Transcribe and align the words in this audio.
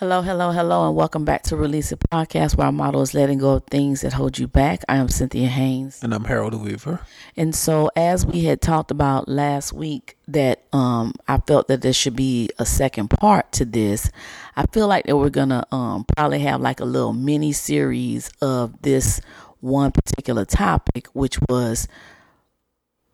Hello, 0.00 0.22
hello, 0.22 0.50
hello, 0.50 0.86
and 0.86 0.96
welcome 0.96 1.26
back 1.26 1.42
to 1.42 1.56
Release 1.56 1.92
It 1.92 2.00
Podcast, 2.10 2.56
where 2.56 2.68
our 2.68 2.72
motto 2.72 3.02
is 3.02 3.12
letting 3.12 3.36
go 3.36 3.50
of 3.50 3.64
things 3.64 4.00
that 4.00 4.14
hold 4.14 4.38
you 4.38 4.48
back. 4.48 4.80
I 4.88 4.96
am 4.96 5.10
Cynthia 5.10 5.46
Haynes. 5.46 6.02
And 6.02 6.14
I'm 6.14 6.24
Harold 6.24 6.54
Weaver. 6.54 7.00
And 7.36 7.54
so, 7.54 7.90
as 7.94 8.24
we 8.24 8.44
had 8.44 8.62
talked 8.62 8.90
about 8.90 9.28
last 9.28 9.74
week, 9.74 10.16
that 10.26 10.62
um, 10.72 11.12
I 11.28 11.36
felt 11.36 11.68
that 11.68 11.82
there 11.82 11.92
should 11.92 12.16
be 12.16 12.48
a 12.58 12.64
second 12.64 13.08
part 13.10 13.52
to 13.52 13.66
this. 13.66 14.10
I 14.56 14.64
feel 14.72 14.88
like 14.88 15.04
that 15.04 15.18
we're 15.18 15.28
gonna 15.28 15.66
um, 15.70 16.06
probably 16.16 16.38
have 16.38 16.62
like 16.62 16.80
a 16.80 16.86
little 16.86 17.12
mini 17.12 17.52
series 17.52 18.30
of 18.40 18.80
this 18.80 19.20
one 19.60 19.92
particular 19.92 20.46
topic, 20.46 21.08
which 21.08 21.38
was 21.46 21.88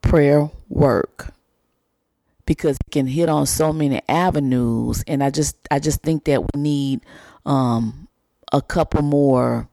prayer 0.03 0.53
work 0.69 1.35
because 2.47 2.77
it 2.77 2.93
can 2.93 3.07
hit 3.07 3.29
on 3.29 3.47
so 3.47 3.73
many 3.73 4.01
avenues. 4.09 5.05
And 5.07 5.23
i 5.23 5.31
just 5.31 5.57
i 5.71 5.79
just 5.79 6.03
think 6.03 6.25
that 6.25 6.43
we 6.43 6.61
need 6.61 7.01
um 7.45 8.09
a 8.53 8.63
couple 8.63 9.03
more 9.03 9.69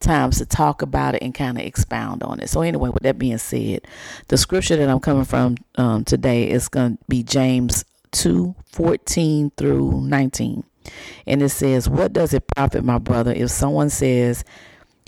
times 0.00 0.38
to 0.38 0.46
talk 0.46 0.82
about 0.82 1.14
it 1.14 1.22
and 1.22 1.34
kind 1.34 1.58
of 1.58 1.64
expound 1.64 2.22
on 2.24 2.40
it. 2.40 2.48
So 2.48 2.62
anyway 2.62 2.90
with 2.90 3.02
that 3.04 3.18
being 3.18 3.38
said 3.38 3.82
the 4.28 4.36
scripture 4.36 4.76
that 4.76 4.88
i'm 4.88 5.00
coming 5.00 5.24
from 5.24 5.56
um, 5.76 6.04
today 6.04 6.50
is 6.50 6.68
going 6.68 6.96
to 6.96 7.04
be 7.08 7.22
james 7.22 7.84
2 8.12 8.54
14 8.72 9.52
through 9.56 10.00
19 10.00 10.64
and 11.26 11.42
it 11.42 11.48
says 11.50 11.88
what 11.88 12.12
does 12.12 12.34
it 12.34 12.46
profit 12.48 12.84
my 12.84 12.98
brother 12.98 13.32
if 13.32 13.50
someone 13.50 13.90
says 13.90 14.44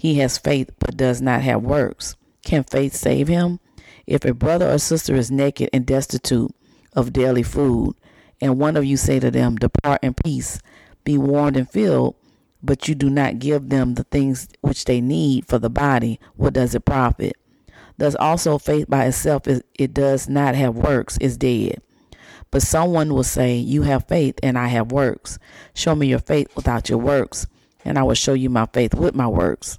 he 0.04 0.16
has 0.16 0.36
faith 0.36 0.70
but 0.80 0.98
does 0.98 1.22
not 1.22 1.40
have 1.40 1.62
works? 1.62 2.14
Can 2.44 2.62
faith 2.62 2.94
save 2.94 3.26
him? 3.26 3.58
If 4.06 4.26
a 4.26 4.34
brother 4.34 4.70
or 4.70 4.76
sister 4.76 5.14
is 5.14 5.30
naked 5.30 5.70
and 5.72 5.86
destitute 5.86 6.54
of 6.94 7.12
daily 7.12 7.42
food, 7.42 7.94
and 8.40 8.58
one 8.58 8.76
of 8.76 8.84
you 8.84 8.96
say 8.96 9.20
to 9.20 9.30
them, 9.30 9.56
Depart 9.56 10.02
in 10.02 10.14
peace, 10.14 10.60
be 11.04 11.18
warned 11.18 11.56
and 11.56 11.70
filled, 11.70 12.16
but 12.62 12.88
you 12.88 12.94
do 12.94 13.10
not 13.10 13.38
give 13.38 13.68
them 13.68 13.94
the 13.94 14.04
things 14.04 14.48
which 14.60 14.84
they 14.86 15.00
need 15.00 15.46
for 15.46 15.58
the 15.58 15.70
body, 15.70 16.18
what 16.36 16.54
does 16.54 16.74
it 16.74 16.84
profit? 16.84 17.36
Thus 17.98 18.14
also 18.16 18.58
faith 18.58 18.88
by 18.88 19.04
itself, 19.06 19.42
it 19.46 19.94
does 19.94 20.28
not 20.28 20.54
have 20.54 20.74
works, 20.74 21.16
is 21.18 21.36
dead. 21.36 21.80
But 22.50 22.62
someone 22.62 23.12
will 23.12 23.24
say, 23.24 23.56
You 23.56 23.82
have 23.82 24.08
faith, 24.08 24.38
and 24.42 24.58
I 24.58 24.68
have 24.68 24.92
works. 24.92 25.38
Show 25.74 25.94
me 25.94 26.08
your 26.08 26.18
faith 26.18 26.54
without 26.56 26.88
your 26.88 26.98
works, 26.98 27.46
and 27.84 27.98
I 27.98 28.02
will 28.02 28.14
show 28.14 28.34
you 28.34 28.48
my 28.48 28.66
faith 28.72 28.94
with 28.94 29.14
my 29.14 29.26
works. 29.26 29.76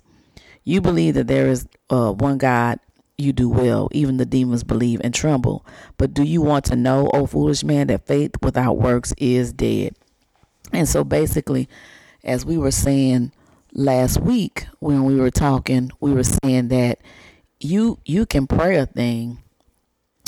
You 0.63 0.81
believe 0.81 1.13
that 1.13 1.27
there 1.27 1.47
is 1.47 1.67
uh, 1.89 2.11
one 2.11 2.38
God, 2.38 2.79
you 3.17 3.33
do 3.33 3.49
well. 3.49 3.89
Even 3.91 4.17
the 4.17 4.25
demons 4.25 4.63
believe 4.63 5.02
and 5.03 5.13
tremble. 5.13 5.66
But 5.97 6.13
do 6.13 6.23
you 6.23 6.41
want 6.41 6.66
to 6.66 6.75
know, 6.75 7.09
O 7.13 7.25
foolish 7.25 7.63
man, 7.63 7.88
that 7.88 8.05
faith 8.07 8.31
without 8.41 8.77
works 8.77 9.13
is 9.17 9.53
dead? 9.53 9.95
And 10.73 10.88
so 10.88 11.03
basically, 11.03 11.69
as 12.23 12.45
we 12.45 12.57
were 12.57 12.72
saying 12.72 13.31
last 13.73 14.19
week 14.19 14.67
when 14.80 15.03
we 15.03 15.16
were 15.16 15.31
talking, 15.31 15.91
we 15.99 16.13
were 16.13 16.23
saying 16.23 16.69
that 16.69 16.99
you 17.59 17.99
you 18.05 18.25
can 18.25 18.47
pray 18.47 18.77
a 18.77 18.85
thing 18.85 19.38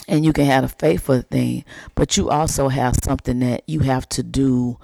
and 0.07 0.23
you 0.23 0.31
can 0.31 0.45
have 0.45 0.63
a 0.63 0.69
faithful 0.69 1.21
thing, 1.21 1.65
but 1.95 2.15
you 2.15 2.29
also 2.29 2.69
have 2.69 2.95
something 3.03 3.39
that 3.39 3.63
you 3.67 3.81
have 3.81 4.07
to 4.09 4.23
do 4.23 4.77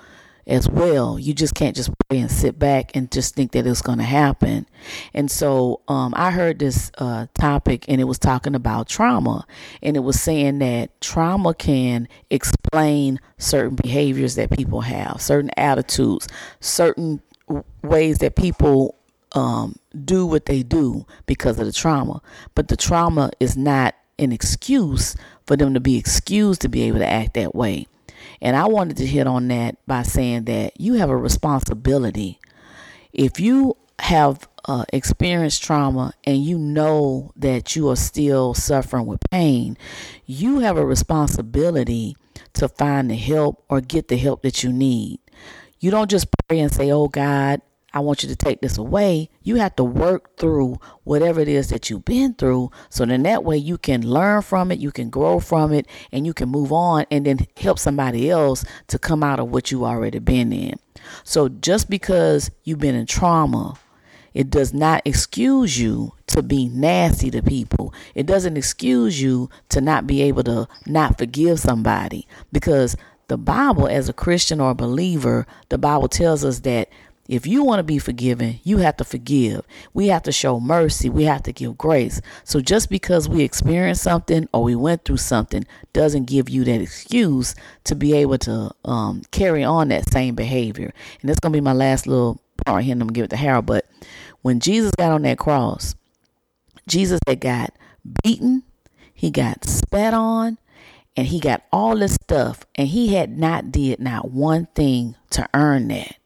as 0.45 0.69
well. 0.69 1.17
You 1.17 1.33
just 1.33 1.55
can't 1.55 1.75
just 1.75 1.89
pray 2.08 2.19
and 2.19 2.31
sit 2.31 2.59
back 2.59 2.95
and 2.95 3.11
just 3.11 3.36
think 3.36 3.52
that 3.53 3.66
it's 3.66 3.81
going 3.81 3.99
to 3.99 4.03
happen. 4.03 4.66
And 5.13 5.30
so 5.30 5.81
um, 5.88 6.13
I 6.16 6.31
heard 6.31 6.59
this 6.59 6.91
uh, 6.97 7.27
topic 7.33 7.85
and 7.88 8.02
it 8.02 8.05
was 8.05 8.19
talking 8.19 8.55
about 8.55 8.88
trauma. 8.88 9.45
And 9.81 9.95
it 9.95 10.02
was 10.02 10.19
saying 10.19 10.59
that 10.59 11.00
trauma 11.02 11.53
can 11.53 12.08
explain 12.30 13.19
certain 13.38 13.75
behaviors 13.75 14.35
that 14.35 14.51
people 14.51 14.81
have, 14.81 15.22
certain 15.22 15.51
attitudes, 15.57 16.28
certain 16.59 17.22
ways 17.81 18.19
that 18.19 18.35
people 18.35 18.96
um, 19.34 19.75
do 20.06 20.25
what 20.25 20.46
they 20.46 20.63
do 20.63 21.06
because 21.25 21.59
of 21.59 21.66
the 21.66 21.72
trauma. 21.72 22.22
But 22.56 22.67
the 22.67 22.78
trauma 22.78 23.31
is 23.40 23.57
not 23.57 23.96
an 24.19 24.31
excuse 24.31 25.16
for 25.46 25.57
them 25.57 25.73
to 25.73 25.79
be 25.79 25.97
excused 25.97 26.62
to 26.62 26.69
be 26.69 26.84
able 26.84 27.00
to 27.00 27.09
act 27.09 27.34
that 27.34 27.56
way. 27.56 27.88
And 28.43 28.57
I 28.57 28.65
wanted 28.65 28.97
to 28.97 29.07
hit 29.07 29.25
on 29.25 29.47
that 29.47 29.77
by 29.87 30.03
saying 30.03 30.43
that 30.45 30.79
you 30.79 30.95
have 30.95 31.09
a 31.09 31.15
responsibility. 31.15 32.39
If 33.13 33.39
you 33.39 33.77
have 33.99 34.49
uh, 34.65 34.83
experienced 34.91 35.63
trauma 35.63 36.13
and 36.25 36.43
you 36.43 36.57
know 36.57 37.31
that 37.37 37.77
you 37.77 37.89
are 37.89 37.95
still 37.95 38.53
suffering 38.53 39.05
with 39.05 39.21
pain, 39.31 39.77
you 40.25 40.59
have 40.59 40.77
a 40.77 40.85
responsibility 40.85 42.17
to 42.51 42.67
find 42.67 43.09
the 43.09 43.15
help 43.15 43.63
or 43.69 43.79
get 43.79 44.09
the 44.09 44.17
help 44.17 44.41
that 44.41 44.61
you 44.61 44.73
need. 44.73 45.21
You 45.79 45.91
don't 45.91 46.11
just 46.11 46.27
pray 46.47 46.59
and 46.59 46.71
say, 46.71 46.91
Oh 46.91 47.07
God, 47.07 47.61
I 47.93 47.99
want 47.99 48.23
you 48.23 48.29
to 48.29 48.35
take 48.35 48.61
this 48.61 48.77
away. 48.77 49.29
You 49.43 49.57
have 49.57 49.75
to 49.75 49.83
work 49.83 50.37
through 50.37 50.79
whatever 51.03 51.39
it 51.39 51.47
is 51.47 51.69
that 51.69 51.89
you've 51.89 52.05
been 52.05 52.33
through. 52.33 52.71
So 52.89 53.05
then 53.05 53.23
that 53.23 53.43
way 53.43 53.57
you 53.57 53.77
can 53.77 54.07
learn 54.07 54.41
from 54.41 54.71
it, 54.71 54.79
you 54.79 54.91
can 54.91 55.09
grow 55.09 55.39
from 55.39 55.71
it, 55.71 55.87
and 56.11 56.25
you 56.25 56.33
can 56.33 56.49
move 56.49 56.71
on 56.71 57.05
and 57.11 57.25
then 57.25 57.45
help 57.57 57.77
somebody 57.77 58.29
else 58.29 58.65
to 58.87 58.97
come 58.97 59.23
out 59.23 59.39
of 59.39 59.49
what 59.49 59.71
you 59.71 59.85
already 59.85 60.19
been 60.19 60.51
in. 60.51 60.79
So 61.23 61.49
just 61.49 61.89
because 61.89 62.49
you've 62.63 62.79
been 62.79 62.95
in 62.95 63.05
trauma, 63.05 63.75
it 64.33 64.49
does 64.49 64.73
not 64.73 65.03
excuse 65.05 65.79
you 65.79 66.13
to 66.27 66.41
be 66.41 66.67
nasty 66.67 67.29
to 67.29 67.43
people. 67.43 67.93
It 68.15 68.25
doesn't 68.25 68.57
excuse 68.57 69.21
you 69.21 69.49
to 69.69 69.81
not 69.81 70.07
be 70.07 70.23
able 70.23 70.43
to 70.45 70.67
not 70.87 71.19
forgive 71.19 71.59
somebody 71.59 72.27
because 72.51 72.95
the 73.27 73.37
Bible, 73.37 73.87
as 73.87 74.09
a 74.09 74.13
Christian 74.13 74.59
or 74.59 74.71
a 74.71 74.75
believer, 74.75 75.47
the 75.69 75.77
Bible 75.77 76.07
tells 76.07 76.43
us 76.43 76.59
that 76.61 76.89
if 77.28 77.47
you 77.47 77.63
want 77.63 77.79
to 77.79 77.84
be 77.84 78.00
forgiven, 78.00 78.59
you 78.63 78.78
have 78.79 78.97
to 78.97 79.06
forgive. 79.06 79.66
We 79.94 80.07
have 80.07 80.23
to 80.23 80.31
show 80.31 80.59
mercy. 80.59 81.09
We 81.09 81.23
have 81.23 81.44
to 81.44 81.53
give 81.53 81.78
grace. 81.78 82.22
So 82.44 82.59
just 82.59 82.89
because 82.89 83.29
we 83.29 83.44
experienced 83.44 84.03
something 84.03 84.50
or 84.53 84.63
we 84.63 84.75
went 84.75 85.06
through 85.06 85.17
something 85.17 85.66
doesn't 85.94 86.25
give 86.25 86.50
you 86.50 86.66
that 86.66 86.81
excuse 86.81 87.56
to 87.85 87.95
be 87.95 88.13
able 88.13 88.38
to 88.39 88.72
um, 88.84 89.22
carry 89.31 89.63
on 89.63 89.88
that 89.88 90.11
same 90.11 90.35
behavior. 90.35 90.91
And 91.22 91.29
that's 91.29 91.39
going 91.39 91.53
to 91.53 91.57
be 91.57 91.61
my 91.61 91.73
last 91.73 92.07
little 92.07 92.41
part 92.66 92.84
here. 92.84 92.91
I'm 92.91 93.00
going 93.00 93.07
to 93.09 93.13
give 93.13 93.25
it 93.25 93.29
to 93.29 93.38
Harold. 93.38 93.67
But 93.67 93.85
when 94.41 94.59
Jesus 94.59 94.91
got 94.97 95.13
on 95.13 95.22
that 95.22 95.38
cross, 95.38 95.95
Jesus 96.88 97.22
had 97.25 97.40
got 97.40 97.73
beaten, 98.22 98.63
he 99.13 99.31
got 99.31 99.63
spat 99.63 100.13
on, 100.13 100.57
and 101.16 101.28
he 101.28 101.40
got 101.40 101.63
all 101.72 101.95
this 101.95 102.16
stuff. 102.16 102.66
And 102.75 102.90
he 102.90 103.13
had 103.13 103.38
not 103.38 103.72
did 103.72 104.01
not 104.01 104.31
one 104.31 104.67
thing 104.75 105.16
to 105.29 105.47
earn 105.53 105.88
that 105.88 106.17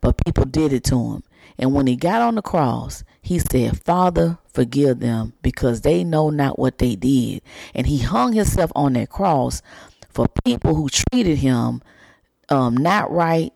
but 0.00 0.22
people 0.24 0.44
did 0.44 0.72
it 0.72 0.84
to 0.84 0.96
him. 0.96 1.22
And 1.58 1.74
when 1.74 1.86
he 1.86 1.96
got 1.96 2.22
on 2.22 2.34
the 2.36 2.42
cross, 2.42 3.04
he 3.20 3.38
said, 3.38 3.82
Father, 3.82 4.38
forgive 4.52 5.00
them 5.00 5.34
because 5.42 5.82
they 5.82 6.04
know 6.04 6.30
not 6.30 6.58
what 6.58 6.78
they 6.78 6.96
did. 6.96 7.42
And 7.74 7.86
he 7.86 7.98
hung 7.98 8.32
himself 8.32 8.72
on 8.74 8.94
that 8.94 9.10
cross 9.10 9.62
for 10.10 10.26
people 10.44 10.74
who 10.74 10.88
treated 10.88 11.38
him 11.38 11.82
um, 12.48 12.76
not 12.76 13.10
right 13.10 13.52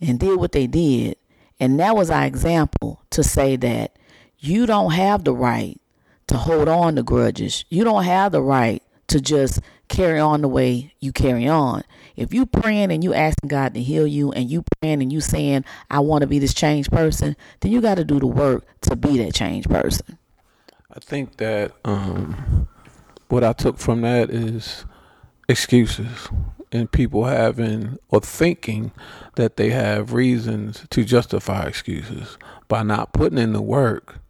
and 0.00 0.18
did 0.18 0.38
what 0.38 0.52
they 0.52 0.66
did. 0.66 1.16
And 1.60 1.78
that 1.80 1.94
was 1.96 2.10
our 2.10 2.24
example 2.24 3.00
to 3.10 3.22
say 3.22 3.56
that 3.56 3.96
you 4.38 4.66
don't 4.66 4.92
have 4.92 5.24
the 5.24 5.34
right 5.34 5.80
to 6.26 6.36
hold 6.36 6.68
on 6.68 6.96
to 6.96 7.02
grudges. 7.02 7.64
You 7.68 7.84
don't 7.84 8.04
have 8.04 8.32
the 8.32 8.42
right 8.42 8.82
to 9.08 9.20
just 9.20 9.60
carry 9.88 10.18
on 10.18 10.42
the 10.42 10.48
way 10.48 10.94
you 11.00 11.12
carry 11.12 11.48
on. 11.48 11.82
If 12.16 12.32
you 12.32 12.46
praying 12.46 12.92
and 12.92 13.02
you 13.02 13.12
asking 13.14 13.48
God 13.48 13.74
to 13.74 13.82
heal 13.82 14.06
you 14.06 14.32
and 14.32 14.50
you 14.50 14.64
praying 14.80 15.02
and 15.02 15.12
you 15.12 15.20
saying, 15.20 15.64
I 15.90 16.00
want 16.00 16.22
to 16.22 16.26
be 16.26 16.38
this 16.38 16.54
changed 16.54 16.90
person, 16.90 17.36
then 17.60 17.72
you 17.72 17.80
got 17.80 17.96
to 17.96 18.04
do 18.04 18.18
the 18.18 18.26
work 18.26 18.64
to 18.82 18.96
be 18.96 19.18
that 19.18 19.34
changed 19.34 19.68
person. 19.68 20.18
I 20.90 21.00
think 21.00 21.38
that 21.38 21.72
um, 21.84 22.68
what 23.28 23.42
I 23.42 23.52
took 23.52 23.78
from 23.78 24.02
that 24.02 24.30
is 24.30 24.84
excuses 25.48 26.28
and 26.70 26.90
people 26.90 27.24
having 27.24 27.98
or 28.08 28.20
thinking 28.20 28.92
that 29.36 29.56
they 29.56 29.70
have 29.70 30.12
reasons 30.12 30.86
to 30.90 31.04
justify 31.04 31.66
excuses 31.66 32.38
by 32.68 32.82
not 32.82 33.12
putting 33.12 33.38
in 33.38 33.52
the 33.52 33.62
work 33.62 34.20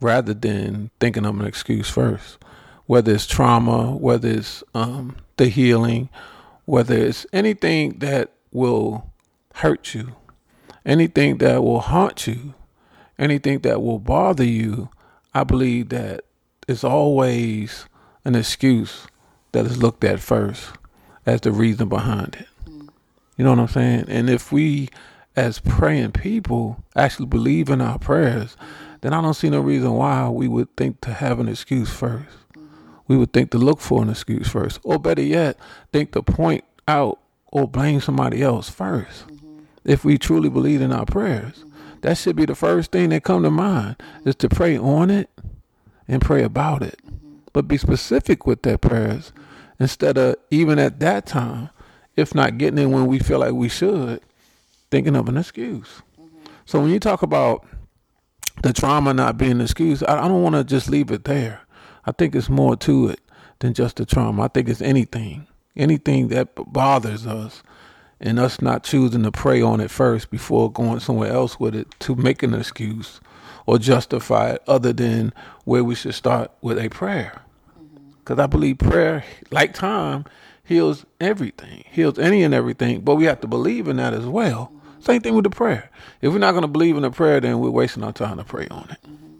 rather 0.00 0.34
than 0.34 0.90
thinking 0.98 1.26
of 1.26 1.38
an 1.38 1.46
excuse 1.46 1.90
first. 1.90 2.38
Whether 2.90 3.14
it's 3.14 3.24
trauma, 3.24 3.92
whether 3.92 4.28
it's 4.28 4.64
um, 4.74 5.14
the 5.36 5.46
healing, 5.46 6.08
whether 6.64 6.96
it's 6.96 7.24
anything 7.32 8.00
that 8.00 8.32
will 8.50 9.12
hurt 9.54 9.94
you, 9.94 10.16
anything 10.84 11.38
that 11.38 11.62
will 11.62 11.78
haunt 11.78 12.26
you, 12.26 12.54
anything 13.16 13.60
that 13.60 13.80
will 13.80 14.00
bother 14.00 14.42
you, 14.42 14.88
I 15.32 15.44
believe 15.44 15.90
that 15.90 16.24
it's 16.66 16.82
always 16.82 17.86
an 18.24 18.34
excuse 18.34 19.06
that 19.52 19.66
is 19.66 19.80
looked 19.80 20.02
at 20.02 20.18
first 20.18 20.72
as 21.24 21.42
the 21.42 21.52
reason 21.52 21.88
behind 21.88 22.38
it. 22.40 22.48
You 23.36 23.44
know 23.44 23.50
what 23.50 23.60
I'm 23.60 23.68
saying? 23.68 24.06
And 24.08 24.28
if 24.28 24.50
we, 24.50 24.88
as 25.36 25.60
praying 25.60 26.10
people, 26.10 26.82
actually 26.96 27.26
believe 27.26 27.68
in 27.70 27.80
our 27.80 28.00
prayers, 28.00 28.56
then 29.02 29.12
I 29.12 29.22
don't 29.22 29.34
see 29.34 29.48
no 29.48 29.60
reason 29.60 29.92
why 29.92 30.28
we 30.28 30.48
would 30.48 30.76
think 30.76 31.00
to 31.02 31.12
have 31.12 31.38
an 31.38 31.46
excuse 31.48 31.88
first 31.88 32.26
we 33.10 33.16
would 33.16 33.32
think 33.32 33.50
to 33.50 33.58
look 33.58 33.80
for 33.80 34.02
an 34.02 34.08
excuse 34.08 34.46
first. 34.46 34.78
Or 34.84 34.96
better 34.96 35.20
yet, 35.20 35.58
think 35.92 36.12
to 36.12 36.22
point 36.22 36.62
out 36.86 37.18
or 37.48 37.66
blame 37.66 38.00
somebody 38.00 38.40
else 38.40 38.70
1st 38.70 39.06
mm-hmm. 39.06 39.58
if 39.84 40.04
we 40.04 40.16
truly 40.16 40.48
believe 40.48 40.80
in 40.80 40.92
our 40.92 41.06
prayers. 41.06 41.54
Mm-hmm. 41.58 42.00
That 42.02 42.18
should 42.18 42.36
be 42.36 42.46
the 42.46 42.54
first 42.54 42.92
thing 42.92 43.08
that 43.08 43.24
come 43.24 43.42
to 43.42 43.50
mind 43.50 44.00
is 44.24 44.36
to 44.36 44.48
pray 44.48 44.78
on 44.78 45.10
it 45.10 45.28
and 46.06 46.22
pray 46.22 46.44
about 46.44 46.84
it. 46.84 47.00
Mm-hmm. 47.04 47.38
But 47.52 47.66
be 47.66 47.78
specific 47.78 48.46
with 48.46 48.62
that 48.62 48.80
prayers 48.80 49.32
instead 49.80 50.16
of 50.16 50.36
even 50.52 50.78
at 50.78 51.00
that 51.00 51.26
time, 51.26 51.70
if 52.14 52.32
not 52.32 52.58
getting 52.58 52.78
it 52.78 52.86
when 52.86 53.08
we 53.08 53.18
feel 53.18 53.40
like 53.40 53.54
we 53.54 53.68
should, 53.68 54.20
thinking 54.92 55.16
of 55.16 55.28
an 55.28 55.36
excuse. 55.36 56.02
Mm-hmm. 56.16 56.44
So 56.64 56.78
when 56.78 56.90
you 56.90 57.00
talk 57.00 57.22
about 57.22 57.66
the 58.62 58.72
trauma 58.72 59.12
not 59.12 59.36
being 59.36 59.50
an 59.50 59.62
excuse, 59.62 60.00
I, 60.04 60.16
I 60.16 60.28
don't 60.28 60.44
want 60.44 60.54
to 60.54 60.62
just 60.62 60.88
leave 60.88 61.10
it 61.10 61.24
there. 61.24 61.62
I 62.10 62.12
think 62.12 62.34
it's 62.34 62.48
more 62.48 62.74
to 62.74 63.06
it 63.06 63.20
than 63.60 63.72
just 63.72 63.96
the 63.96 64.04
trauma. 64.04 64.42
I 64.42 64.48
think 64.48 64.68
it's 64.68 64.82
anything, 64.82 65.46
anything 65.76 66.26
that 66.28 66.48
bothers 66.72 67.24
us, 67.24 67.62
and 68.20 68.40
us 68.40 68.60
not 68.60 68.82
choosing 68.82 69.22
to 69.22 69.30
pray 69.30 69.62
on 69.62 69.80
it 69.80 69.92
first 69.92 70.28
before 70.28 70.72
going 70.72 70.98
somewhere 70.98 71.30
else 71.30 71.60
with 71.60 71.76
it 71.76 71.88
to 72.00 72.16
make 72.16 72.42
an 72.42 72.52
excuse 72.52 73.20
or 73.64 73.78
justify 73.78 74.50
it 74.50 74.62
other 74.66 74.92
than 74.92 75.32
where 75.64 75.84
we 75.84 75.94
should 75.94 76.14
start 76.14 76.50
with 76.60 76.80
a 76.80 76.88
prayer. 76.88 77.42
Because 78.18 78.40
I 78.40 78.48
believe 78.48 78.78
prayer, 78.78 79.24
like 79.52 79.72
time, 79.72 80.24
heals 80.64 81.06
everything, 81.20 81.84
heals 81.92 82.18
any 82.18 82.42
and 82.42 82.52
everything, 82.52 83.02
but 83.02 83.14
we 83.14 83.24
have 83.26 83.40
to 83.42 83.46
believe 83.46 83.86
in 83.86 83.98
that 83.98 84.14
as 84.14 84.26
well. 84.26 84.72
Same 84.98 85.20
thing 85.20 85.36
with 85.36 85.44
the 85.44 85.50
prayer. 85.50 85.92
If 86.20 86.32
we're 86.32 86.40
not 86.40 86.52
going 86.52 86.62
to 86.62 86.68
believe 86.68 86.96
in 86.96 87.02
the 87.02 87.10
prayer, 87.12 87.40
then 87.40 87.60
we're 87.60 87.70
wasting 87.70 88.02
our 88.02 88.12
time 88.12 88.38
to 88.38 88.44
pray 88.44 88.66
on 88.68 88.88
it. 88.90 88.98
Mm-hmm. 89.08 89.36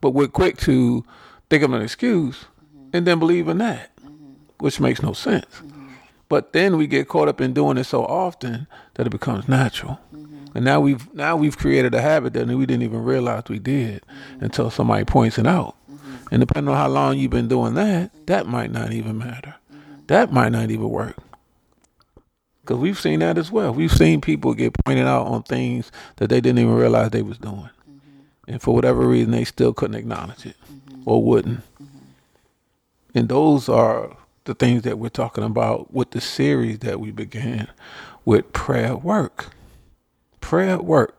But 0.00 0.10
we're 0.10 0.28
quick 0.28 0.58
to 0.58 1.04
think 1.50 1.62
of 1.62 1.72
an 1.72 1.82
excuse 1.82 2.44
mm-hmm. 2.44 2.90
and 2.92 3.06
then 3.06 3.18
believe 3.18 3.48
in 3.48 3.58
that, 3.58 3.94
mm-hmm. 3.96 4.32
which 4.58 4.80
makes 4.80 5.02
no 5.02 5.12
sense. 5.12 5.46
Mm-hmm. 5.56 5.86
But 6.28 6.52
then 6.52 6.76
we 6.76 6.86
get 6.86 7.08
caught 7.08 7.28
up 7.28 7.40
in 7.40 7.52
doing 7.54 7.78
it 7.78 7.84
so 7.84 8.04
often 8.04 8.66
that 8.94 9.06
it 9.06 9.10
becomes 9.10 9.48
natural. 9.48 9.98
Mm-hmm. 10.14 10.56
And 10.56 10.64
now 10.64 10.80
we've 10.80 11.12
now 11.14 11.36
we've 11.36 11.56
created 11.56 11.94
a 11.94 12.00
habit 12.00 12.32
that 12.34 12.46
we 12.46 12.66
didn't 12.66 12.82
even 12.82 13.02
realize 13.02 13.44
we 13.48 13.58
did 13.58 14.02
mm-hmm. 14.02 14.44
until 14.44 14.70
somebody 14.70 15.04
points 15.04 15.38
it 15.38 15.46
out. 15.46 15.74
And 16.30 16.40
depending 16.40 16.68
on 16.68 16.76
how 16.76 16.88
long 16.88 17.16
you've 17.16 17.30
been 17.30 17.48
doing 17.48 17.74
that, 17.74 18.10
that 18.26 18.46
might 18.46 18.70
not 18.70 18.92
even 18.92 19.16
matter. 19.16 19.54
That 20.08 20.32
might 20.32 20.52
not 20.52 20.70
even 20.70 20.88
work. 20.90 21.16
Because 22.60 22.76
we've 22.76 23.00
seen 23.00 23.20
that 23.20 23.38
as 23.38 23.50
well. 23.50 23.72
We've 23.72 23.92
seen 23.92 24.20
people 24.20 24.52
get 24.52 24.74
pointed 24.84 25.06
out 25.06 25.26
on 25.26 25.42
things 25.42 25.90
that 26.16 26.28
they 26.28 26.40
didn't 26.40 26.58
even 26.58 26.74
realize 26.74 27.10
they 27.10 27.22
was 27.22 27.38
doing. 27.38 27.70
And 28.48 28.60
for 28.60 28.74
whatever 28.74 29.06
reason, 29.06 29.30
they 29.30 29.44
still 29.44 29.72
couldn't 29.72 29.96
acknowledge 29.96 30.46
it 30.46 30.56
mm-hmm. 30.64 31.02
or 31.04 31.22
wouldn't. 31.22 31.60
Mm-hmm. 31.74 31.98
And 33.14 33.28
those 33.28 33.68
are 33.68 34.16
the 34.44 34.54
things 34.54 34.82
that 34.82 34.98
we're 34.98 35.10
talking 35.10 35.44
about 35.44 35.92
with 35.92 36.10
the 36.10 36.20
series 36.20 36.80
that 36.80 36.98
we 36.98 37.10
began 37.10 37.68
with 38.24 38.52
prayer 38.52 38.96
work. 38.96 39.50
Prayer 40.40 40.78
work 40.78 41.18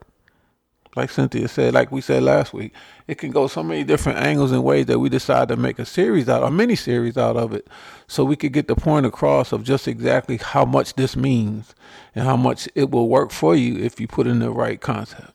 like 0.96 1.10
Cynthia 1.10 1.48
said, 1.48 1.74
like 1.74 1.92
we 1.92 2.02
said 2.02 2.24
last 2.24 2.54
week, 2.54 2.74
it 3.08 3.16
can 3.16 3.32
go 3.32 3.48
so 3.48 3.64
many 3.64 3.84
different 3.84 4.20
angles 4.20 4.52
and 4.52 4.64
ways 4.64 4.88
that 4.88 5.00
we 5.00 5.08
decide 5.10 5.48
to 5.48 5.56
make 5.56 5.80
a 5.80 5.86
series 5.86 6.28
out, 6.28 6.44
a 6.44 6.52
mini 6.52 6.76
series 6.76 7.18
out 7.18 7.38
of 7.38 7.54
it, 7.54 7.68
so 8.08 8.26
we 8.26 8.36
could 8.36 8.54
get 8.54 8.68
the 8.68 8.76
point 8.76 9.06
across 9.06 9.52
of 9.52 9.64
just 9.64 9.88
exactly 9.88 10.38
how 10.38 10.66
much 10.66 10.96
this 10.96 11.16
means 11.16 11.74
and 12.16 12.26
how 12.26 12.36
much 12.36 12.68
it 12.76 12.92
will 12.92 13.08
work 13.08 13.32
for 13.32 13.56
you 13.56 13.78
if 13.78 14.00
you 14.00 14.08
put 14.08 14.28
in 14.28 14.40
the 14.40 14.52
right 14.52 14.82
concept. 14.82 15.32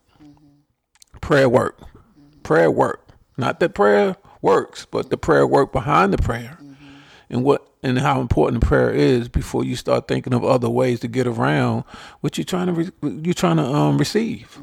Mm-hmm. 1.24 1.32
Prayer 1.32 1.48
work, 1.48 1.80
mm-hmm. 1.80 2.40
prayer 2.42 2.70
work, 2.70 3.08
not 3.36 3.60
that 3.60 3.74
prayer 3.74 4.16
works, 4.42 4.86
but 4.90 5.10
the 5.10 5.16
prayer 5.16 5.46
work 5.46 5.72
behind 5.72 6.12
the 6.12 6.18
prayer, 6.18 6.58
mm-hmm. 6.60 6.84
and 7.30 7.44
what 7.44 7.66
and 7.82 7.98
how 7.98 8.20
important 8.20 8.62
prayer 8.62 8.90
is 8.90 9.28
before 9.28 9.64
you 9.64 9.76
start 9.76 10.08
thinking 10.08 10.32
of 10.32 10.44
other 10.44 10.70
ways 10.70 11.00
to 11.00 11.08
get 11.08 11.26
around 11.26 11.84
what 12.20 12.38
you're 12.38 12.44
trying 12.44 12.66
to 12.66 12.72
re- 12.72 13.20
you're 13.22 13.34
trying 13.34 13.56
to 13.56 13.64
um, 13.64 13.98
receive. 13.98 14.58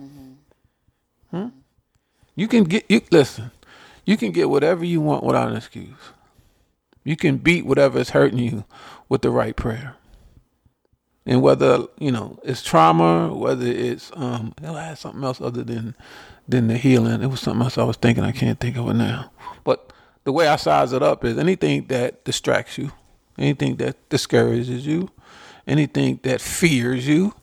Hmm? 1.29 1.49
You 2.35 2.47
can 2.47 2.63
get 2.63 2.85
you 2.89 3.01
listen. 3.11 3.51
You 4.05 4.17
can 4.17 4.31
get 4.31 4.49
whatever 4.49 4.83
you 4.83 5.01
want 5.01 5.23
without 5.23 5.49
an 5.49 5.57
excuse. 5.57 5.95
You 7.03 7.15
can 7.15 7.37
beat 7.37 7.65
whatever 7.65 7.99
is 7.99 8.11
hurting 8.11 8.39
you 8.39 8.65
with 9.09 9.21
the 9.21 9.31
right 9.31 9.55
prayer. 9.55 9.95
And 11.25 11.41
whether 11.41 11.85
you 12.00 12.12
know 12.12 12.39
it's 12.44 12.63
trauma, 12.63 13.33
whether 13.33 13.65
it's 13.65 14.12
um, 14.15 14.53
it 14.62 14.65
had 14.65 14.97
something 14.97 15.23
else 15.23 15.39
other 15.39 15.63
than 15.63 15.95
than 16.47 16.68
the 16.68 16.77
healing. 16.77 17.21
It 17.21 17.27
was 17.27 17.41
something 17.41 17.62
else 17.62 17.77
I 17.77 17.83
was 17.83 17.97
thinking. 17.97 18.23
I 18.23 18.31
can't 18.31 18.59
think 18.59 18.77
of 18.77 18.89
it 18.89 18.94
now. 18.94 19.31
But 19.63 19.94
the 20.23 20.31
way 20.31 20.47
I 20.47 20.56
size 20.56 20.94
it 20.94 21.03
up 21.03 21.23
is 21.23 21.38
anything 21.38 21.85
that 21.88 22.23
distracts 22.23 22.77
you, 22.77 22.91
anything 23.38 23.75
that 23.77 24.09
discourages 24.09 24.85
you, 24.85 25.09
anything 25.68 26.19
that 26.23 26.41
fears 26.41 27.07
you, 27.07 27.33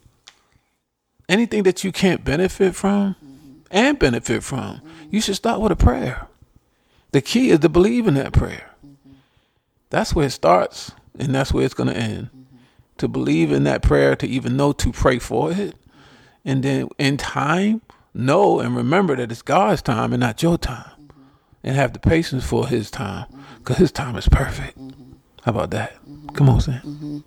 anything 1.28 1.62
that 1.64 1.84
you 1.84 1.92
can't 1.92 2.24
benefit 2.24 2.74
from 2.74 3.16
and 3.70 3.98
benefit 3.98 4.42
from. 4.42 4.80
You 5.10 5.20
should 5.20 5.36
start 5.36 5.60
with 5.60 5.72
a 5.72 5.76
prayer. 5.76 6.26
The 7.12 7.20
key 7.20 7.50
is 7.50 7.60
to 7.60 7.68
believe 7.68 8.06
in 8.06 8.14
that 8.14 8.32
prayer. 8.32 8.70
That's 9.90 10.14
where 10.14 10.26
it 10.26 10.30
starts, 10.30 10.92
and 11.18 11.34
that's 11.34 11.52
where 11.52 11.64
it's 11.64 11.74
going 11.74 11.88
to 11.88 11.96
end. 11.96 12.28
To 12.98 13.08
believe 13.08 13.52
in 13.52 13.64
that 13.64 13.82
prayer, 13.82 14.16
to 14.16 14.26
even 14.26 14.56
know 14.56 14.72
to 14.72 14.92
pray 14.92 15.18
for 15.18 15.52
it, 15.52 15.76
and 16.44 16.62
then 16.62 16.88
in 16.98 17.16
time, 17.16 17.80
know 18.12 18.58
and 18.58 18.76
remember 18.76 19.14
that 19.16 19.30
it's 19.30 19.42
God's 19.42 19.82
time 19.82 20.12
and 20.12 20.20
not 20.20 20.42
your 20.42 20.58
time, 20.58 21.10
and 21.62 21.76
have 21.76 21.92
the 21.92 22.00
patience 22.00 22.44
for 22.44 22.66
His 22.66 22.90
time, 22.90 23.26
because 23.58 23.76
His 23.76 23.92
time 23.92 24.16
is 24.16 24.28
perfect. 24.28 24.76
How 25.42 25.52
about 25.52 25.70
that? 25.70 25.96
Come 26.34 26.48
on, 26.48 26.60
Sam. 26.60 27.24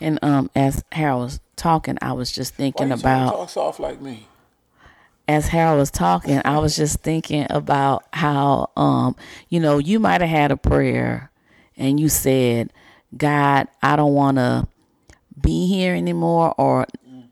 And 0.00 0.18
um, 0.22 0.50
as 0.56 0.82
Harold 0.92 1.22
was 1.22 1.40
talking, 1.56 1.96
I 2.02 2.12
was 2.12 2.32
just 2.32 2.54
thinking 2.54 2.90
about 2.90 3.30
talk 3.30 3.50
soft 3.50 3.80
like 3.80 4.00
me? 4.00 4.26
As 5.28 5.48
Harold 5.48 5.78
was 5.78 5.90
talking, 5.90 6.42
I 6.44 6.58
was 6.58 6.76
just 6.76 7.00
thinking 7.00 7.46
about 7.50 8.04
how, 8.12 8.70
um, 8.76 9.16
you 9.48 9.60
know, 9.60 9.78
you 9.78 9.98
might 10.00 10.20
have 10.20 10.30
had 10.30 10.50
a 10.50 10.56
prayer 10.56 11.30
and 11.76 11.98
you 11.98 12.08
said, 12.08 12.72
God, 13.16 13.68
I 13.82 13.96
don't 13.96 14.14
want 14.14 14.36
to 14.38 14.66
be 15.44 15.66
here 15.66 15.94
anymore, 15.94 16.54
or 16.58 16.86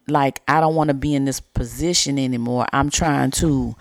like, 0.07 0.43
I 0.47 0.61
don't 0.61 0.75
want 0.75 0.89
to 0.89 0.95
be 0.95 1.15
in 1.15 1.25
this 1.25 1.41
position 1.41 2.19
anymore. 2.19 2.67
I'm 2.73 2.91
trying 2.91 3.31
to 3.33 3.75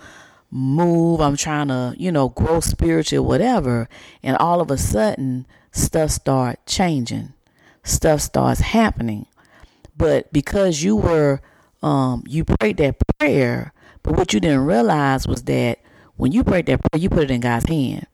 move, 0.50 1.20
I'm 1.20 1.36
trying 1.36 1.68
to, 1.68 1.94
you 1.98 2.10
know, 2.12 2.28
grow 2.30 2.60
spiritual, 2.60 3.24
whatever. 3.24 3.88
And 4.22 4.36
all 4.36 4.60
of 4.60 4.70
a 4.70 4.78
sudden, 4.78 5.46
stuff 5.72 6.10
start 6.10 6.64
changing, 6.66 7.32
stuff 7.82 8.20
starts 8.20 8.60
happening. 8.60 9.26
But 9.96 10.32
because 10.32 10.82
you 10.82 10.96
were, 10.96 11.40
um, 11.82 12.24
you 12.26 12.44
prayed 12.44 12.78
that 12.78 12.96
prayer, 13.18 13.72
but 14.02 14.16
what 14.16 14.32
you 14.32 14.40
didn't 14.40 14.66
realize 14.66 15.26
was 15.26 15.44
that 15.44 15.78
when 16.16 16.32
you 16.32 16.44
prayed 16.44 16.66
that 16.66 16.80
prayer, 16.82 17.00
you 17.00 17.08
put 17.08 17.24
it 17.24 17.30
in 17.30 17.40
God's 17.40 17.68
hand. 17.68 18.06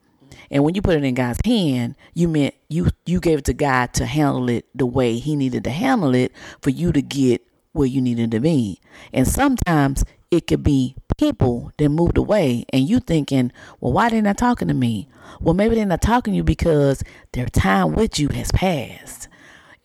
And 0.50 0.64
when 0.64 0.74
you 0.74 0.82
put 0.82 0.96
it 0.96 1.04
in 1.04 1.14
God's 1.14 1.40
hand, 1.44 1.94
you 2.14 2.28
meant 2.28 2.54
you 2.68 2.88
you 3.06 3.20
gave 3.20 3.40
it 3.40 3.44
to 3.46 3.54
God 3.54 3.92
to 3.94 4.06
handle 4.06 4.48
it 4.48 4.66
the 4.74 4.86
way 4.86 5.18
He 5.18 5.36
needed 5.36 5.64
to 5.64 5.70
handle 5.70 6.14
it 6.14 6.32
for 6.60 6.70
you 6.70 6.92
to 6.92 7.02
get 7.02 7.42
where 7.72 7.86
you 7.86 8.00
needed 8.00 8.30
to 8.32 8.40
be. 8.40 8.80
And 9.12 9.26
sometimes 9.26 10.04
it 10.30 10.46
could 10.46 10.62
be 10.62 10.96
people 11.16 11.72
that 11.78 11.88
moved 11.88 12.18
away 12.18 12.64
and 12.72 12.88
you 12.88 13.00
thinking, 13.00 13.52
well, 13.80 13.92
why 13.92 14.08
they 14.08 14.20
not 14.20 14.38
talking 14.38 14.68
to 14.68 14.74
me? 14.74 15.08
Well, 15.40 15.54
maybe 15.54 15.74
they're 15.74 15.86
not 15.86 16.02
talking 16.02 16.32
to 16.32 16.36
you 16.36 16.44
because 16.44 17.02
their 17.32 17.46
time 17.46 17.94
with 17.94 18.18
you 18.18 18.28
has 18.28 18.50
passed 18.52 19.28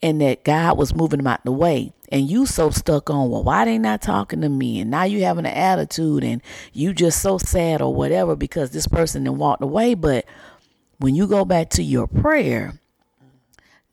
and 0.01 0.19
that 0.21 0.43
God 0.43 0.77
was 0.77 0.93
moving 0.93 1.17
them 1.17 1.27
out 1.27 1.45
the 1.45 1.51
way. 1.51 1.93
And 2.11 2.29
you 2.29 2.45
so 2.45 2.69
stuck 2.69 3.09
on, 3.09 3.31
well, 3.31 3.43
why 3.43 3.65
they 3.65 3.77
not 3.77 4.01
talking 4.01 4.41
to 4.41 4.49
me? 4.49 4.79
And 4.79 4.91
now 4.91 5.03
you 5.03 5.23
having 5.23 5.45
an 5.45 5.53
attitude 5.53 6.23
and 6.23 6.41
you 6.73 6.93
just 6.93 7.21
so 7.21 7.37
sad 7.37 7.81
or 7.81 7.93
whatever 7.93 8.35
because 8.35 8.71
this 8.71 8.87
person 8.87 9.23
then 9.23 9.37
walked 9.37 9.63
away. 9.63 9.95
But 9.95 10.25
when 11.03 11.15
you 11.15 11.27
go 11.27 11.43
back 11.43 11.69
to 11.69 11.83
your 11.83 12.07
prayer, 12.07 12.79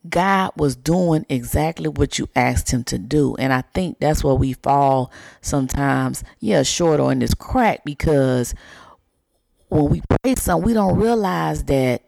God 0.09 0.51
was 0.55 0.77
doing 0.77 1.25
exactly 1.27 1.89
what 1.89 2.17
you 2.17 2.29
asked 2.37 2.71
him 2.71 2.85
to 2.85 2.97
do. 2.97 3.35
And 3.35 3.51
I 3.51 3.63
think 3.73 3.99
that's 3.99 4.23
where 4.23 4.33
we 4.33 4.53
fall 4.53 5.11
sometimes, 5.41 6.23
yeah, 6.39 6.63
short 6.63 7.01
or 7.01 7.11
in 7.11 7.19
this 7.19 7.33
crack 7.33 7.83
because 7.83 8.55
when 9.67 9.89
we 9.89 10.01
pray 10.07 10.35
something, 10.35 10.65
we 10.65 10.71
don't 10.71 10.97
realize 10.97 11.65
that, 11.65 12.03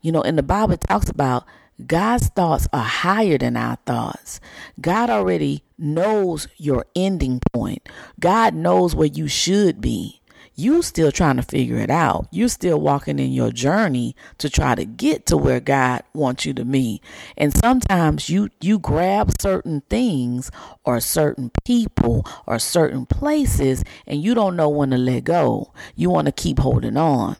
you 0.00 0.10
know, 0.10 0.22
in 0.22 0.34
the 0.34 0.42
Bible 0.42 0.74
it 0.74 0.80
talks 0.80 1.08
about 1.08 1.46
God's 1.86 2.26
thoughts 2.26 2.66
are 2.72 2.82
higher 2.82 3.38
than 3.38 3.56
our 3.56 3.76
thoughts. 3.86 4.40
God 4.80 5.08
already 5.08 5.62
knows 5.78 6.48
your 6.56 6.84
ending 6.96 7.40
point. 7.52 7.88
God 8.18 8.54
knows 8.54 8.92
where 8.92 9.06
you 9.06 9.28
should 9.28 9.80
be. 9.80 10.20
You 10.58 10.82
still 10.82 11.12
trying 11.12 11.36
to 11.36 11.42
figure 11.42 11.76
it 11.76 11.88
out. 11.88 12.26
You 12.32 12.48
still 12.48 12.80
walking 12.80 13.20
in 13.20 13.30
your 13.30 13.52
journey 13.52 14.16
to 14.38 14.50
try 14.50 14.74
to 14.74 14.84
get 14.84 15.24
to 15.26 15.36
where 15.36 15.60
God 15.60 16.02
wants 16.12 16.44
you 16.44 16.52
to 16.54 16.64
be. 16.64 17.00
And 17.36 17.54
sometimes 17.54 18.28
you 18.28 18.48
you 18.60 18.80
grab 18.80 19.30
certain 19.40 19.82
things 19.88 20.50
or 20.84 20.98
certain 20.98 21.52
people 21.64 22.26
or 22.44 22.58
certain 22.58 23.06
places 23.06 23.84
and 24.04 24.20
you 24.20 24.34
don't 24.34 24.56
know 24.56 24.68
when 24.68 24.90
to 24.90 24.98
let 24.98 25.22
go. 25.22 25.72
You 25.94 26.10
want 26.10 26.26
to 26.26 26.32
keep 26.32 26.58
holding 26.58 26.96
on. 26.96 27.36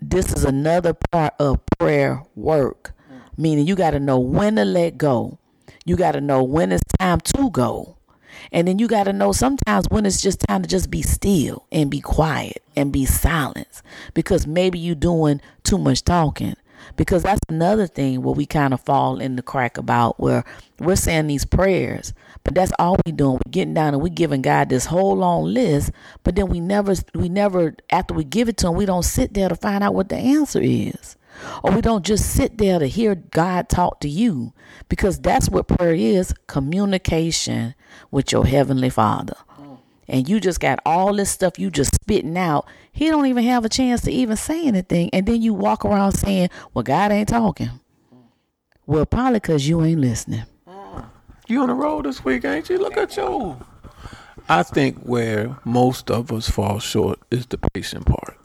This 0.00 0.32
is 0.32 0.44
another 0.44 0.94
part 0.94 1.34
of 1.38 1.60
prayer 1.78 2.22
work 2.34 2.94
meaning 3.36 3.66
you 3.66 3.76
got 3.76 3.90
to 3.90 4.00
know 4.00 4.18
when 4.18 4.56
to 4.56 4.64
let 4.64 4.96
go. 4.96 5.38
You 5.84 5.96
got 5.96 6.12
to 6.12 6.20
know 6.22 6.42
when 6.42 6.72
it's 6.72 6.82
time 6.98 7.20
to 7.36 7.50
go. 7.50 7.97
And 8.52 8.68
then 8.68 8.78
you 8.78 8.88
got 8.88 9.04
to 9.04 9.12
know 9.12 9.32
sometimes 9.32 9.86
when 9.90 10.06
it's 10.06 10.22
just 10.22 10.40
time 10.40 10.62
to 10.62 10.68
just 10.68 10.90
be 10.90 11.02
still 11.02 11.66
and 11.72 11.90
be 11.90 12.00
quiet 12.00 12.62
and 12.76 12.92
be 12.92 13.04
silent 13.04 13.82
because 14.14 14.46
maybe 14.46 14.78
you're 14.78 14.94
doing 14.94 15.40
too 15.64 15.78
much 15.78 16.04
talking. 16.04 16.54
Because 16.96 17.24
that's 17.24 17.40
another 17.48 17.86
thing 17.86 18.22
where 18.22 18.34
we 18.34 18.46
kind 18.46 18.72
of 18.72 18.80
fall 18.80 19.20
in 19.20 19.36
the 19.36 19.42
crack 19.42 19.76
about 19.76 20.18
where 20.20 20.44
we're 20.78 20.96
saying 20.96 21.26
these 21.26 21.44
prayers, 21.44 22.14
but 22.44 22.54
that's 22.54 22.72
all 22.78 22.96
we 23.04 23.12
doing. 23.12 23.40
We're 23.44 23.50
getting 23.50 23.74
down 23.74 23.94
and 23.94 24.02
we 24.02 24.10
giving 24.10 24.42
God 24.42 24.68
this 24.68 24.86
whole 24.86 25.16
long 25.16 25.44
list, 25.44 25.90
but 26.22 26.36
then 26.36 26.46
we 26.46 26.60
never, 26.60 26.94
we 27.14 27.28
never, 27.28 27.74
after 27.90 28.14
we 28.14 28.24
give 28.24 28.48
it 28.48 28.56
to 28.58 28.68
him, 28.68 28.74
we 28.74 28.86
don't 28.86 29.02
sit 29.02 29.34
there 29.34 29.48
to 29.48 29.56
find 29.56 29.82
out 29.82 29.94
what 29.94 30.08
the 30.08 30.16
answer 30.16 30.60
is. 30.62 31.16
Or 31.62 31.72
we 31.72 31.80
don't 31.80 32.04
just 32.04 32.30
sit 32.30 32.58
there 32.58 32.78
to 32.78 32.86
hear 32.86 33.14
God 33.14 33.68
talk 33.68 34.00
to 34.00 34.08
you 34.08 34.52
because 34.88 35.18
that's 35.18 35.48
what 35.48 35.68
prayer 35.68 35.94
is 35.94 36.34
communication 36.46 37.74
with 38.10 38.32
your 38.32 38.46
Heavenly 38.46 38.90
Father. 38.90 39.36
And 40.08 40.26
you 40.26 40.40
just 40.40 40.60
got 40.60 40.80
all 40.86 41.14
this 41.14 41.30
stuff 41.30 41.58
you 41.58 41.70
just 41.70 41.94
spitting 41.94 42.38
out. 42.38 42.66
He 42.90 43.08
don't 43.08 43.26
even 43.26 43.44
have 43.44 43.64
a 43.64 43.68
chance 43.68 44.00
to 44.02 44.10
even 44.10 44.36
say 44.36 44.66
anything. 44.66 45.10
And 45.12 45.26
then 45.26 45.42
you 45.42 45.52
walk 45.52 45.84
around 45.84 46.12
saying, 46.12 46.48
Well, 46.72 46.82
God 46.82 47.12
ain't 47.12 47.28
talking. 47.28 47.70
Well, 48.86 49.04
probably 49.04 49.40
because 49.40 49.68
you 49.68 49.84
ain't 49.84 50.00
listening. 50.00 50.44
You 51.46 51.60
on 51.60 51.68
the 51.68 51.74
road 51.74 52.06
this 52.06 52.24
week, 52.24 52.46
ain't 52.46 52.70
you? 52.70 52.78
Look 52.78 52.96
at 52.96 53.16
you. 53.18 53.58
I 54.48 54.62
think 54.62 54.98
where 55.00 55.58
most 55.64 56.10
of 56.10 56.32
us 56.32 56.48
fall 56.48 56.78
short 56.78 57.18
is 57.30 57.44
the 57.46 57.58
patient 57.58 58.06
part. 58.06 58.37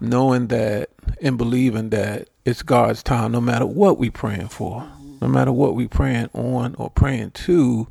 Knowing 0.00 0.48
that 0.48 0.90
and 1.22 1.38
believing 1.38 1.90
that 1.90 2.28
it's 2.44 2.62
God's 2.62 3.02
time, 3.02 3.32
no 3.32 3.40
matter 3.40 3.66
what 3.66 3.98
we're 3.98 4.10
praying 4.10 4.48
for, 4.48 4.88
no 5.20 5.28
matter 5.28 5.52
what 5.52 5.74
we're 5.74 5.88
praying 5.88 6.28
on 6.32 6.74
or 6.76 6.90
praying 6.90 7.32
to, 7.32 7.88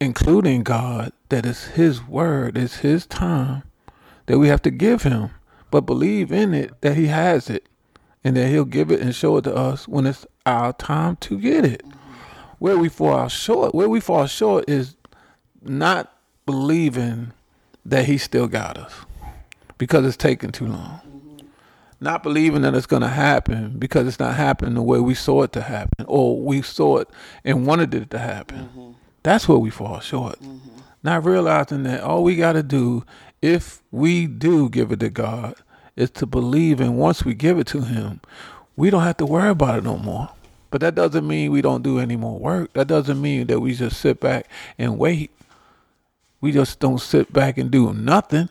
including 0.00 0.62
God, 0.62 1.12
that 1.28 1.46
it's 1.46 1.66
His 1.68 2.06
word, 2.06 2.58
it's 2.58 2.78
His 2.78 3.06
time 3.06 3.62
that 4.26 4.38
we 4.38 4.48
have 4.48 4.62
to 4.62 4.70
give 4.70 5.04
Him, 5.04 5.30
but 5.70 5.82
believe 5.82 6.32
in 6.32 6.52
it 6.54 6.80
that 6.80 6.96
He 6.96 7.06
has 7.06 7.48
it 7.48 7.66
and 8.24 8.36
that 8.36 8.48
He'll 8.48 8.64
give 8.64 8.90
it 8.90 9.00
and 9.00 9.14
show 9.14 9.36
it 9.36 9.44
to 9.44 9.54
us 9.54 9.86
when 9.86 10.06
it's 10.06 10.26
our 10.44 10.72
time 10.72 11.16
to 11.16 11.38
get 11.38 11.64
it. 11.64 11.84
Where 12.58 12.78
we 12.78 12.88
fall 12.88 13.28
short, 13.28 13.74
where 13.74 13.88
we 13.88 14.00
fall 14.00 14.26
short 14.26 14.68
is 14.68 14.96
not 15.62 16.12
believing 16.46 17.32
that 17.84 18.04
He 18.06 18.18
still 18.18 18.48
got 18.48 18.76
us 18.76 18.92
because 19.78 20.04
it's 20.04 20.16
taking 20.16 20.52
too 20.52 20.66
long 20.66 21.00
not 22.02 22.22
believing 22.22 22.62
that 22.62 22.74
it's 22.74 22.86
going 22.86 23.02
to 23.02 23.08
happen 23.08 23.78
because 23.78 24.06
it's 24.06 24.18
not 24.18 24.34
happening 24.34 24.74
the 24.74 24.82
way 24.82 24.98
we 25.00 25.14
saw 25.14 25.42
it 25.42 25.52
to 25.52 25.62
happen 25.62 26.04
or 26.08 26.40
we 26.40 26.60
saw 26.60 26.98
it 26.98 27.08
and 27.44 27.66
wanted 27.66 27.94
it 27.94 28.10
to 28.10 28.18
happen. 28.18 28.58
Mm-hmm. 28.58 28.92
That's 29.22 29.48
where 29.48 29.58
we 29.58 29.70
fall 29.70 30.00
short. 30.00 30.40
Mm-hmm. 30.40 30.80
Not 31.02 31.24
realizing 31.24 31.84
that 31.84 32.02
all 32.02 32.24
we 32.24 32.36
got 32.36 32.52
to 32.52 32.62
do, 32.62 33.04
if 33.40 33.82
we 33.90 34.26
do 34.26 34.68
give 34.68 34.92
it 34.92 35.00
to 35.00 35.10
God, 35.10 35.54
is 35.96 36.10
to 36.10 36.26
believe. 36.26 36.80
And 36.80 36.98
once 36.98 37.24
we 37.24 37.34
give 37.34 37.58
it 37.58 37.66
to 37.68 37.82
Him, 37.82 38.20
we 38.76 38.90
don't 38.90 39.02
have 39.02 39.16
to 39.18 39.26
worry 39.26 39.50
about 39.50 39.78
it 39.78 39.84
no 39.84 39.96
more. 39.96 40.30
But 40.70 40.80
that 40.80 40.94
doesn't 40.94 41.26
mean 41.26 41.52
we 41.52 41.60
don't 41.60 41.82
do 41.82 41.98
any 41.98 42.16
more 42.16 42.38
work. 42.38 42.72
That 42.72 42.88
doesn't 42.88 43.20
mean 43.20 43.46
that 43.48 43.60
we 43.60 43.74
just 43.74 44.00
sit 44.00 44.20
back 44.20 44.46
and 44.78 44.98
wait. 44.98 45.30
We 46.40 46.50
just 46.50 46.80
don't 46.80 47.00
sit 47.00 47.32
back 47.32 47.58
and 47.58 47.70
do 47.70 47.92
nothing. 47.92 48.48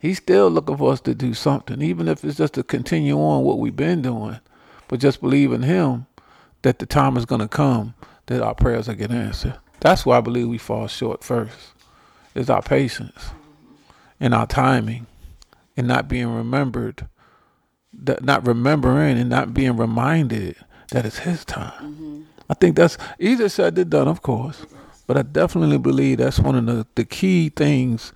He's 0.00 0.16
still 0.16 0.48
looking 0.48 0.78
for 0.78 0.92
us 0.92 1.00
to 1.02 1.14
do 1.14 1.34
something, 1.34 1.82
even 1.82 2.08
if 2.08 2.24
it's 2.24 2.38
just 2.38 2.54
to 2.54 2.62
continue 2.62 3.18
on 3.18 3.44
what 3.44 3.58
we've 3.58 3.76
been 3.76 4.00
doing. 4.00 4.40
But 4.88 4.98
just 4.98 5.20
believe 5.20 5.52
in 5.52 5.62
Him 5.62 6.06
that 6.62 6.78
the 6.78 6.86
time 6.86 7.18
is 7.18 7.26
going 7.26 7.42
to 7.42 7.48
come 7.48 7.94
that 8.26 8.42
our 8.42 8.54
prayers 8.54 8.88
are 8.88 8.94
getting 8.94 9.16
answered. 9.16 9.58
That's 9.80 10.06
why 10.06 10.18
I 10.18 10.20
believe 10.22 10.48
we 10.48 10.56
fall 10.56 10.86
short 10.88 11.22
first. 11.22 11.74
Is 12.34 12.48
our 12.48 12.62
patience 12.62 13.30
and 14.18 14.34
our 14.34 14.46
timing 14.46 15.06
and 15.76 15.86
not 15.86 16.08
being 16.08 16.32
remembered, 16.32 17.06
that 17.92 18.22
not 18.22 18.46
remembering 18.46 19.18
and 19.18 19.28
not 19.28 19.52
being 19.52 19.76
reminded 19.76 20.56
that 20.92 21.04
it's 21.04 21.18
His 21.18 21.44
time. 21.44 21.72
Mm-hmm. 21.72 22.22
I 22.48 22.54
think 22.54 22.76
that's 22.76 22.96
easier 23.18 23.48
said 23.48 23.74
than 23.74 23.90
done, 23.90 24.08
of 24.08 24.22
course. 24.22 24.64
But 25.06 25.18
I 25.18 25.22
definitely 25.22 25.78
believe 25.78 26.18
that's 26.18 26.38
one 26.38 26.54
of 26.54 26.66
the, 26.66 26.86
the 26.94 27.04
key 27.04 27.48
things 27.50 28.12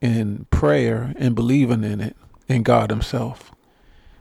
in 0.00 0.46
prayer 0.50 1.14
and 1.16 1.34
believing 1.34 1.84
in 1.84 2.00
it 2.00 2.16
in 2.48 2.62
God 2.62 2.90
Himself. 2.90 3.52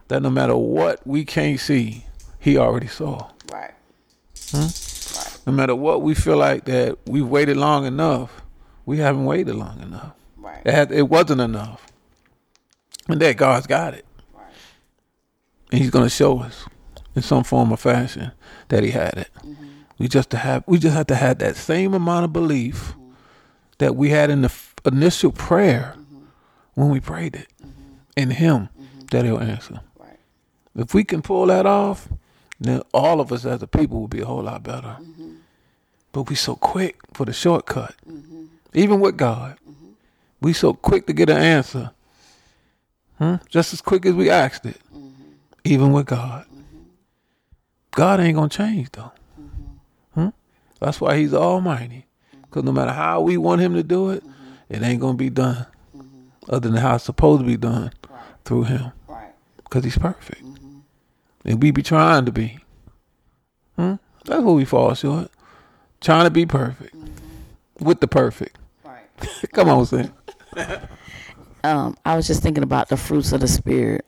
That 0.08 0.22
no 0.22 0.30
matter 0.30 0.56
what 0.56 1.06
we 1.06 1.26
can't 1.26 1.60
see, 1.60 2.06
He 2.40 2.58
already 2.58 2.88
saw. 2.88 3.30
Right. 3.52 3.74
Hmm? 4.52 4.58
right. 4.58 5.38
No 5.48 5.54
matter 5.54 5.76
what 5.76 6.02
we 6.02 6.16
feel 6.16 6.38
like 6.38 6.66
that 6.66 6.98
we've 7.06 7.28
waited 7.28 7.58
long 7.58 7.86
enough, 7.86 8.42
we 8.86 9.00
haven't 9.00 9.26
waited 9.26 9.56
long 9.56 9.82
enough. 9.82 10.14
Right. 10.38 10.62
It, 10.66 10.74
had, 10.74 10.92
it 10.92 11.10
wasn't 11.10 11.42
enough. 11.42 11.88
And 13.08 13.20
that 13.22 13.38
God's 13.38 13.68
got 13.68 13.94
it. 13.94 14.06
Right. 14.34 14.44
And 15.72 15.82
He's 15.82 15.92
going 15.92 16.06
to 16.06 16.10
show 16.10 16.40
us 16.40 16.66
in 17.16 17.22
some 17.22 17.44
form 17.44 17.72
or 17.72 17.78
fashion 17.78 18.32
that 18.70 18.84
He 18.84 18.92
had 18.92 19.14
it. 19.18 19.30
Mm-hmm. 19.40 19.66
We 19.98 20.08
just 20.08 20.30
to 20.32 20.38
have 20.38 20.64
we 20.68 20.78
just 20.78 20.94
have 20.94 21.08
to 21.08 21.16
have 21.16 21.40
that 21.40 21.56
same 21.56 21.94
amount 21.94 22.26
of 22.26 22.34
belief 22.34 22.92
mm-hmm. 22.92 23.12
that 23.78 23.96
we 23.96 24.10
had 24.10 24.30
in 24.30 24.42
the 24.42 24.50
initial 24.86 25.32
prayer 25.32 25.96
mm-hmm. 25.98 26.26
when 26.76 26.90
we 26.90 27.00
prayed 27.00 27.36
it 27.36 27.48
mm-hmm. 27.62 27.94
in 28.16 28.32
Him 28.32 28.70
mm-hmm. 28.80 29.06
that 29.12 29.26
He'll 29.26 29.40
answer. 29.40 29.82
Right. 29.98 30.20
If 30.76 30.94
we 30.94 31.04
can 31.04 31.22
pull 31.22 31.48
that 31.48 31.66
off, 31.66 32.08
then 32.60 32.82
all 32.94 33.20
of 33.20 33.32
us 33.32 33.46
as 33.46 33.62
a 33.62 33.68
people 33.68 34.00
will 34.00 34.08
be 34.08 34.22
a 34.22 34.26
whole 34.26 34.44
lot 34.44 34.64
better. 34.64 34.98
Mm-hmm. 35.00 35.36
But 36.12 36.30
we 36.30 36.36
so 36.36 36.56
quick 36.56 36.98
for 37.14 37.26
the 37.26 37.34
shortcut, 37.34 37.94
mm-hmm. 38.08 38.46
even 38.74 39.00
with 39.00 39.18
God. 39.18 39.58
Mm-hmm. 39.70 39.90
We 40.42 40.54
so 40.54 40.74
quick 40.74 41.08
to 41.08 41.14
get 41.14 41.30
an 41.30 41.38
answer, 41.38 41.92
huh? 43.20 43.40
just 43.50 43.74
as 43.74 43.82
quick 43.82 44.06
as 44.06 44.14
we 44.14 44.30
asked 44.30 44.66
it, 44.66 44.80
even 45.64 45.92
with 45.92 46.06
God. 46.06 46.46
God 47.92 48.20
ain't 48.20 48.36
gonna 48.36 48.50
change 48.50 48.92
though. 48.92 49.12
Huh? 50.14 50.32
That's 50.80 51.02
why 51.02 51.18
He's 51.18 51.34
Almighty. 51.34 52.06
Because 52.44 52.64
no 52.64 52.72
matter 52.72 52.92
how 52.92 53.22
we 53.22 53.38
want 53.38 53.62
Him 53.62 53.74
to 53.74 53.84
do 53.84 54.12
it, 54.12 54.24
it 54.70 54.82
ain't 54.82 55.00
gonna 55.00 55.18
be 55.18 55.30
done 55.30 55.66
mm-hmm. 55.96 56.28
other 56.50 56.70
than 56.70 56.78
how 56.78 56.96
it's 56.96 57.04
supposed 57.04 57.42
to 57.42 57.48
be 57.48 57.58
done 57.58 57.92
right. 58.10 58.22
through 58.44 58.64
him. 58.64 58.92
Right. 59.08 59.34
Cause 59.70 59.84
he's 59.84 59.98
perfect. 59.98 60.44
Mm-hmm. 60.44 60.80
And 61.46 61.62
we 61.62 61.72
be 61.72 61.84
trying 61.84 62.26
to 62.26 62.32
be. 62.32 62.60
Hmm? 63.76 63.96
That's 64.26 64.42
what 64.42 64.54
we 64.54 64.66
fall 64.66 64.94
short. 64.94 65.30
Trying 66.02 66.26
to 66.26 66.32
be 66.32 66.46
perfect. 66.46 66.96
Mm-hmm. 66.96 67.86
With 67.86 68.00
the 68.00 68.08
perfect. 68.08 68.58
Right. 68.84 69.04
Come 69.54 69.70
on, 69.70 69.86
Sam. 69.86 70.14
um, 71.64 71.98
I 72.06 72.16
was 72.16 72.28
just 72.28 72.42
thinking 72.42 72.64
about 72.64 72.90
the 72.90 72.98
fruits 72.98 73.32
of 73.32 73.42
the 73.42 73.48
spirit. 73.48 74.06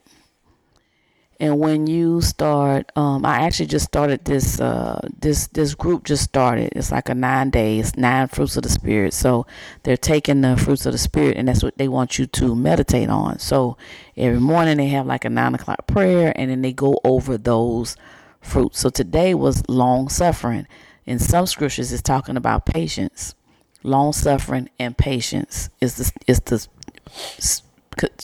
And 1.39 1.59
when 1.59 1.85
you 1.85 2.21
start, 2.21 2.91
um, 2.95 3.23
I 3.23 3.41
actually 3.41 3.67
just 3.67 3.85
started 3.85 4.25
this. 4.25 4.59
Uh, 4.59 5.07
this 5.19 5.47
this 5.47 5.75
group 5.75 6.03
just 6.03 6.23
started. 6.23 6.73
It's 6.75 6.91
like 6.91 7.09
a 7.09 7.15
nine 7.15 7.51
days, 7.51 7.95
nine 7.95 8.27
fruits 8.27 8.57
of 8.57 8.63
the 8.63 8.69
spirit. 8.69 9.13
So 9.13 9.45
they're 9.83 9.97
taking 9.97 10.41
the 10.41 10.57
fruits 10.57 10.87
of 10.87 10.93
the 10.93 10.97
spirit, 10.97 11.37
and 11.37 11.47
that's 11.47 11.61
what 11.61 11.77
they 11.77 11.87
want 11.87 12.17
you 12.17 12.25
to 12.25 12.55
meditate 12.55 13.09
on. 13.09 13.37
So 13.37 13.77
every 14.15 14.39
morning 14.39 14.77
they 14.77 14.87
have 14.87 15.05
like 15.05 15.25
a 15.25 15.29
nine 15.29 15.53
o'clock 15.53 15.85
prayer, 15.85 16.33
and 16.35 16.49
then 16.49 16.63
they 16.63 16.73
go 16.73 16.99
over 17.03 17.37
those 17.37 17.95
fruits. 18.41 18.79
So 18.79 18.89
today 18.89 19.35
was 19.35 19.67
long 19.69 20.09
suffering. 20.09 20.67
In 21.05 21.19
some 21.19 21.45
scriptures, 21.45 21.93
it's 21.93 22.01
talking 22.01 22.35
about 22.35 22.65
patience. 22.65 23.35
Long 23.83 24.11
suffering 24.11 24.69
and 24.79 24.97
patience 24.97 25.69
is 25.79 25.95
the 25.95 26.11
is 26.25 26.39
the 26.41 26.67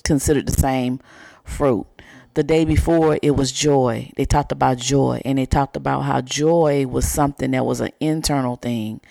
considered 0.03 0.48
the 0.48 0.51
same 0.51 1.00
fruit 1.43 1.86
the 2.33 2.43
day 2.43 2.65
before 2.65 3.19
it 3.21 3.31
was 3.31 3.51
joy. 3.51 4.11
They 4.15 4.25
talked 4.25 4.51
about 4.51 4.77
joy 4.77 5.21
and 5.23 5.37
they 5.37 5.45
talked 5.45 5.75
about 5.75 6.01
how 6.01 6.21
joy 6.21 6.87
was 6.87 7.07
something 7.07 7.51
that 7.51 7.65
was 7.65 7.79
an 7.79 7.91
internal 7.99 8.55
thing. 8.55 9.01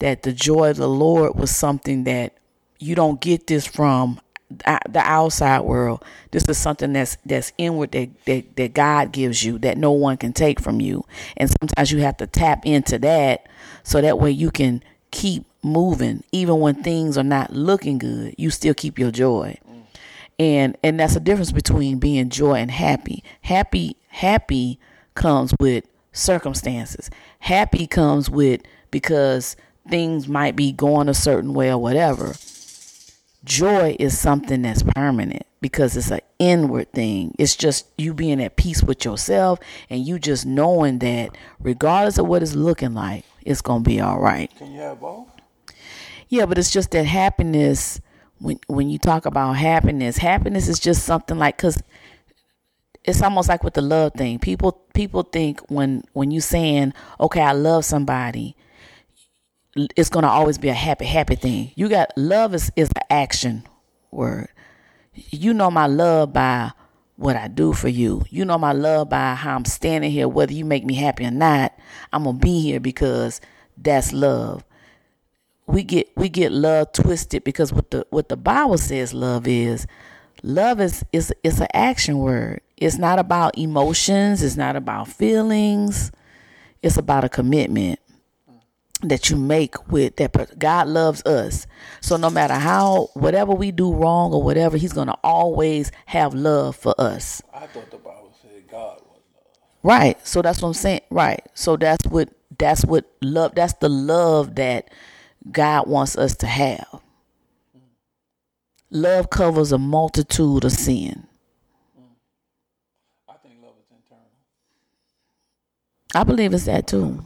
That 0.00 0.22
the 0.22 0.32
joy 0.32 0.70
of 0.70 0.76
the 0.76 0.88
Lord 0.88 1.36
was 1.36 1.54
something 1.54 2.04
that 2.04 2.34
you 2.78 2.94
don't 2.94 3.20
get 3.20 3.46
this 3.46 3.66
from 3.66 4.20
the 4.48 5.00
outside 5.00 5.60
world. 5.60 6.04
This 6.30 6.48
is 6.48 6.58
something 6.58 6.92
that's 6.92 7.16
that's 7.24 7.52
inward 7.58 7.92
that, 7.92 8.10
that 8.26 8.56
that 8.56 8.74
God 8.74 9.12
gives 9.12 9.44
you 9.44 9.58
that 9.58 9.78
no 9.78 9.92
one 9.92 10.16
can 10.16 10.32
take 10.32 10.60
from 10.60 10.80
you. 10.80 11.04
And 11.36 11.50
sometimes 11.50 11.92
you 11.92 12.00
have 12.00 12.16
to 12.18 12.26
tap 12.26 12.66
into 12.66 12.98
that 13.00 13.46
so 13.82 14.00
that 14.00 14.18
way 14.18 14.30
you 14.30 14.50
can 14.50 14.82
keep 15.10 15.46
moving 15.62 16.22
even 16.32 16.60
when 16.60 16.82
things 16.82 17.16
are 17.16 17.24
not 17.24 17.52
looking 17.52 17.98
good. 17.98 18.34
You 18.36 18.50
still 18.50 18.74
keep 18.74 18.98
your 18.98 19.10
joy 19.10 19.58
and 20.38 20.76
and 20.82 20.98
that's 20.98 21.16
a 21.16 21.20
difference 21.20 21.52
between 21.52 21.98
being 21.98 22.28
joy 22.28 22.54
and 22.54 22.70
happy. 22.70 23.22
Happy 23.42 23.96
happy 24.08 24.78
comes 25.14 25.54
with 25.60 25.84
circumstances. 26.12 27.10
Happy 27.40 27.86
comes 27.86 28.30
with 28.30 28.62
because 28.90 29.56
things 29.88 30.28
might 30.28 30.56
be 30.56 30.72
going 30.72 31.08
a 31.08 31.14
certain 31.14 31.54
way 31.54 31.70
or 31.70 31.78
whatever. 31.78 32.34
Joy 33.44 33.94
is 34.00 34.18
something 34.18 34.62
that's 34.62 34.82
permanent 34.82 35.44
because 35.60 35.96
it's 35.96 36.10
an 36.10 36.20
inward 36.38 36.90
thing. 36.92 37.34
It's 37.38 37.56
just 37.56 37.86
you 37.98 38.14
being 38.14 38.42
at 38.42 38.56
peace 38.56 38.82
with 38.82 39.04
yourself 39.04 39.58
and 39.90 40.06
you 40.06 40.18
just 40.18 40.46
knowing 40.46 41.00
that 41.00 41.36
regardless 41.60 42.16
of 42.16 42.26
what 42.26 42.42
it's 42.42 42.54
looking 42.54 42.94
like 42.94 43.24
it's 43.44 43.60
gonna 43.60 43.84
be 43.84 44.00
all 44.00 44.20
right. 44.20 44.50
Can 44.56 44.72
you 44.72 44.80
have 44.80 45.00
both? 45.00 45.28
Yeah, 46.28 46.46
but 46.46 46.58
it's 46.58 46.70
just 46.70 46.90
that 46.92 47.04
happiness. 47.04 48.00
When 48.38 48.58
when 48.66 48.88
you 48.90 48.98
talk 48.98 49.26
about 49.26 49.52
happiness, 49.54 50.18
happiness 50.18 50.68
is 50.68 50.78
just 50.78 51.04
something 51.04 51.38
like 51.38 51.56
because 51.56 51.82
it's 53.04 53.22
almost 53.22 53.48
like 53.48 53.62
with 53.62 53.74
the 53.74 53.82
love 53.82 54.14
thing. 54.14 54.38
People 54.38 54.72
people 54.94 55.22
think 55.22 55.60
when 55.70 56.04
when 56.12 56.30
you 56.30 56.40
saying 56.40 56.94
okay, 57.20 57.42
I 57.42 57.52
love 57.52 57.84
somebody, 57.84 58.56
it's 59.96 60.10
gonna 60.10 60.28
always 60.28 60.58
be 60.58 60.68
a 60.68 60.74
happy 60.74 61.04
happy 61.04 61.36
thing. 61.36 61.72
You 61.76 61.88
got 61.88 62.10
love 62.16 62.54
is 62.54 62.70
is 62.76 62.90
an 62.96 63.02
action 63.10 63.64
word. 64.10 64.48
You 65.14 65.54
know 65.54 65.70
my 65.70 65.86
love 65.86 66.32
by 66.32 66.72
what 67.16 67.36
I 67.36 67.48
do 67.48 67.72
for 67.72 67.88
you. 67.88 68.24
You 68.30 68.44
know 68.44 68.58
my 68.58 68.72
love 68.72 69.08
by 69.08 69.34
how 69.34 69.54
I'm 69.54 69.64
standing 69.64 70.10
here, 70.10 70.28
whether 70.28 70.52
you 70.52 70.64
make 70.64 70.84
me 70.84 70.94
happy 70.94 71.24
or 71.24 71.30
not. 71.30 71.72
I'm 72.12 72.24
gonna 72.24 72.38
be 72.38 72.60
here 72.60 72.80
because 72.80 73.40
that's 73.76 74.12
love. 74.12 74.64
We 75.66 75.82
get 75.82 76.10
we 76.16 76.28
get 76.28 76.52
love 76.52 76.92
twisted 76.92 77.44
because 77.44 77.72
what 77.72 77.90
the 77.90 78.06
what 78.10 78.28
the 78.28 78.36
Bible 78.36 78.78
says 78.78 79.14
love 79.14 79.46
is 79.46 79.86
love 80.42 80.80
is 80.80 81.04
is 81.12 81.32
is 81.42 81.60
an 81.60 81.68
action 81.72 82.18
word. 82.18 82.60
It's 82.76 82.98
not 82.98 83.18
about 83.18 83.56
emotions, 83.56 84.42
it's 84.42 84.56
not 84.56 84.76
about 84.76 85.08
feelings. 85.08 86.12
It's 86.82 86.98
about 86.98 87.24
a 87.24 87.30
commitment 87.30 87.98
that 89.08 89.30
you 89.30 89.36
make 89.36 89.90
with 89.90 90.16
that 90.16 90.58
God 90.58 90.88
loves 90.88 91.22
us. 91.24 91.66
So 92.00 92.16
no 92.16 92.30
matter 92.30 92.54
how 92.54 93.08
whatever 93.14 93.52
we 93.52 93.70
do 93.70 93.92
wrong 93.92 94.32
or 94.32 94.42
whatever, 94.42 94.76
he's 94.76 94.92
going 94.92 95.08
to 95.08 95.16
always 95.22 95.92
have 96.06 96.34
love 96.34 96.76
for 96.76 96.94
us. 96.98 97.42
I 97.52 97.66
thought 97.66 97.90
the 97.90 97.98
Bible 97.98 98.34
said 98.40 98.68
God 98.70 99.00
was 99.00 99.20
love. 99.34 99.46
Right. 99.82 100.26
So 100.26 100.42
that's 100.42 100.60
what 100.60 100.68
I'm 100.68 100.74
saying. 100.74 101.00
Right. 101.10 101.42
So 101.54 101.76
that's 101.76 102.06
what 102.06 102.30
that's 102.58 102.84
what 102.84 103.10
love 103.20 103.54
that's 103.54 103.74
the 103.74 103.88
love 103.88 104.54
that 104.56 104.90
God 105.50 105.86
wants 105.88 106.16
us 106.16 106.34
to 106.36 106.46
have. 106.46 107.00
Love 108.90 109.28
covers 109.30 109.72
a 109.72 109.78
multitude 109.78 110.64
of 110.64 110.72
sin. 110.72 111.26
I 113.28 113.34
think 113.42 113.54
love 113.62 113.74
is 113.78 113.90
internal. 113.90 114.30
I 116.14 116.24
believe 116.24 116.54
it's 116.54 116.66
that 116.66 116.86
too. 116.86 117.22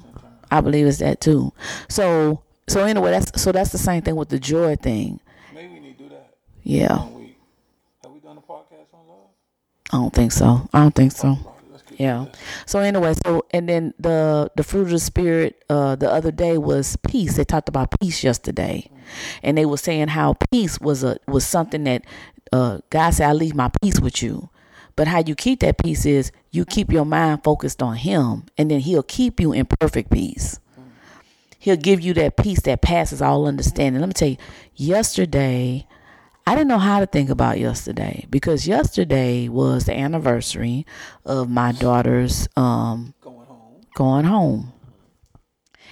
I 0.50 0.60
believe 0.60 0.86
it's 0.86 0.98
that 0.98 1.20
too. 1.20 1.52
So 1.88 2.42
so 2.68 2.84
anyway, 2.84 3.10
that's 3.10 3.40
so 3.40 3.52
that's 3.52 3.70
the 3.70 3.78
same 3.78 4.02
thing 4.02 4.16
with 4.16 4.28
the 4.30 4.38
joy 4.38 4.76
thing. 4.76 5.20
Maybe 5.54 5.74
we 5.74 5.80
need 5.80 5.98
to 5.98 6.04
do 6.04 6.08
that. 6.10 6.34
Yeah. 6.62 6.98
Have 6.98 8.12
we 8.12 8.20
done 8.20 8.38
a 8.38 8.40
podcast 8.40 8.92
on 8.92 9.06
love? 9.08 9.28
I 9.92 9.96
don't 9.96 10.14
think 10.14 10.32
so. 10.32 10.68
I 10.72 10.80
don't 10.80 10.94
think 10.94 11.12
so. 11.12 11.38
Yeah. 11.98 12.26
So 12.64 12.78
anyway, 12.78 13.14
so 13.26 13.44
and 13.50 13.68
then 13.68 13.92
the 13.98 14.50
the 14.54 14.62
fruit 14.62 14.82
of 14.82 14.90
the 14.90 15.00
spirit 15.00 15.64
uh 15.68 15.96
the 15.96 16.10
other 16.10 16.30
day 16.30 16.56
was 16.56 16.96
peace. 17.08 17.36
They 17.36 17.44
talked 17.44 17.68
about 17.68 17.98
peace 18.00 18.22
yesterday. 18.22 18.88
And 19.42 19.58
they 19.58 19.66
were 19.66 19.78
saying 19.78 20.08
how 20.08 20.34
peace 20.52 20.80
was 20.80 21.02
a 21.02 21.18
was 21.26 21.44
something 21.44 21.84
that 21.84 22.04
uh 22.52 22.78
God 22.90 23.10
said 23.10 23.28
I 23.28 23.32
leave 23.32 23.56
my 23.56 23.70
peace 23.82 23.98
with 23.98 24.22
you. 24.22 24.48
But 24.94 25.08
how 25.08 25.22
you 25.26 25.34
keep 25.34 25.60
that 25.60 25.78
peace 25.78 26.06
is 26.06 26.30
you 26.52 26.64
keep 26.64 26.92
your 26.92 27.04
mind 27.04 27.42
focused 27.42 27.82
on 27.82 27.96
him 27.96 28.44
and 28.56 28.70
then 28.70 28.80
he'll 28.80 29.02
keep 29.02 29.40
you 29.40 29.52
in 29.52 29.66
perfect 29.66 30.10
peace. 30.10 30.60
He'll 31.58 31.76
give 31.76 32.00
you 32.00 32.14
that 32.14 32.36
peace 32.36 32.60
that 32.60 32.80
passes 32.80 33.20
all 33.20 33.46
understanding. 33.46 34.00
Let 34.00 34.06
me 34.06 34.12
tell 34.12 34.28
you, 34.28 34.36
yesterday 34.76 35.86
I 36.48 36.54
didn't 36.54 36.68
know 36.68 36.78
how 36.78 37.00
to 37.00 37.04
think 37.04 37.28
about 37.28 37.58
yesterday 37.58 38.24
because 38.30 38.66
yesterday 38.66 39.48
was 39.48 39.84
the 39.84 39.94
anniversary 39.94 40.86
of 41.26 41.50
my 41.50 41.72
daughter's 41.72 42.48
um, 42.56 43.12
going 43.20 43.44
home. 43.44 43.86
going 43.94 44.24
home. 44.24 44.72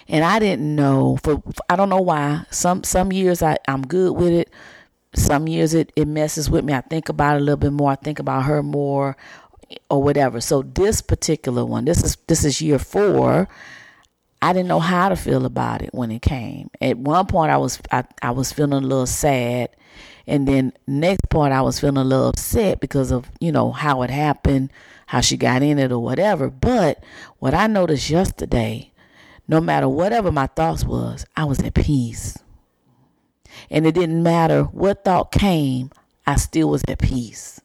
And 0.09 0.25
I 0.25 0.39
didn't 0.39 0.75
know 0.75 1.19
for 1.23 1.43
I 1.69 1.77
don't 1.77 1.91
know 1.91 2.01
why. 2.01 2.47
Some 2.51 2.85
some 2.85 3.13
years 3.13 3.43
I, 3.43 3.59
I'm 3.69 3.87
good 3.87 4.13
with 4.15 4.33
it. 4.33 4.51
Some 5.15 5.47
years 5.47 5.75
it, 5.75 5.93
it 5.95 6.09
messes 6.09 6.49
with 6.49 6.65
me. 6.65 6.73
I 6.73 6.81
think 6.81 7.11
about 7.11 7.37
it 7.37 7.43
a 7.43 7.45
little 7.45 7.59
bit 7.59 7.73
more. 7.75 7.91
I 7.91 7.97
think 7.97 8.19
about 8.19 8.45
her 8.45 8.63
more 8.63 9.15
or 9.91 10.03
whatever. 10.03 10.41
So 10.41 10.63
this 10.63 11.03
particular 11.03 11.67
one, 11.67 11.85
this 11.85 12.03
is 12.03 12.17
this 12.29 12.47
is 12.47 12.63
year 12.63 12.79
four. 12.79 13.47
I 14.41 14.55
didn't 14.55 14.69
know 14.69 14.81
how 14.81 15.11
to 15.11 15.17
feel 15.17 15.45
about 15.45 15.83
it 15.83 15.93
when 15.93 16.11
it 16.11 16.23
came. 16.23 16.71
At 16.81 16.97
one 16.97 17.27
point 17.27 17.51
I 17.53 17.59
was 17.59 17.79
I, 17.93 18.05
I 18.23 18.31
was 18.31 18.55
feeling 18.55 18.73
a 18.73 18.87
little 18.87 19.05
sad 19.05 19.69
and 20.27 20.49
then 20.49 20.73
next 20.87 21.29
part, 21.29 21.53
I 21.53 21.63
was 21.63 21.79
feeling 21.79 21.99
a 21.99 22.05
little 22.05 22.29
upset 22.29 22.81
because 22.81 23.13
of, 23.13 23.31
you 23.41 23.53
know, 23.53 23.71
how 23.71 24.03
it 24.03 24.11
happened, 24.11 24.73
how 25.07 25.21
she 25.21 25.37
got 25.37 25.63
in 25.63 25.79
it 25.79 25.93
or 25.93 26.01
whatever. 26.01 26.51
But 26.51 27.03
what 27.39 27.55
I 27.55 27.69
noticed 27.69 28.11
yesterday, 28.11 28.93
no 29.47 29.61
matter 29.61 29.89
whatever 29.89 30.33
my 30.33 30.47
thoughts 30.49 30.85
was, 30.85 31.25
I 31.37 31.45
was 31.45 31.61
at 31.61 31.75
peace. 31.75 32.37
And 33.71 33.87
it 33.87 33.95
didn't 33.95 34.23
matter 34.23 34.65
what 34.65 35.05
thought 35.05 35.31
came, 35.31 35.91
I 36.27 36.37
still 36.37 36.71
was 36.71 36.83
at 36.89 36.99
peace. 36.99 37.61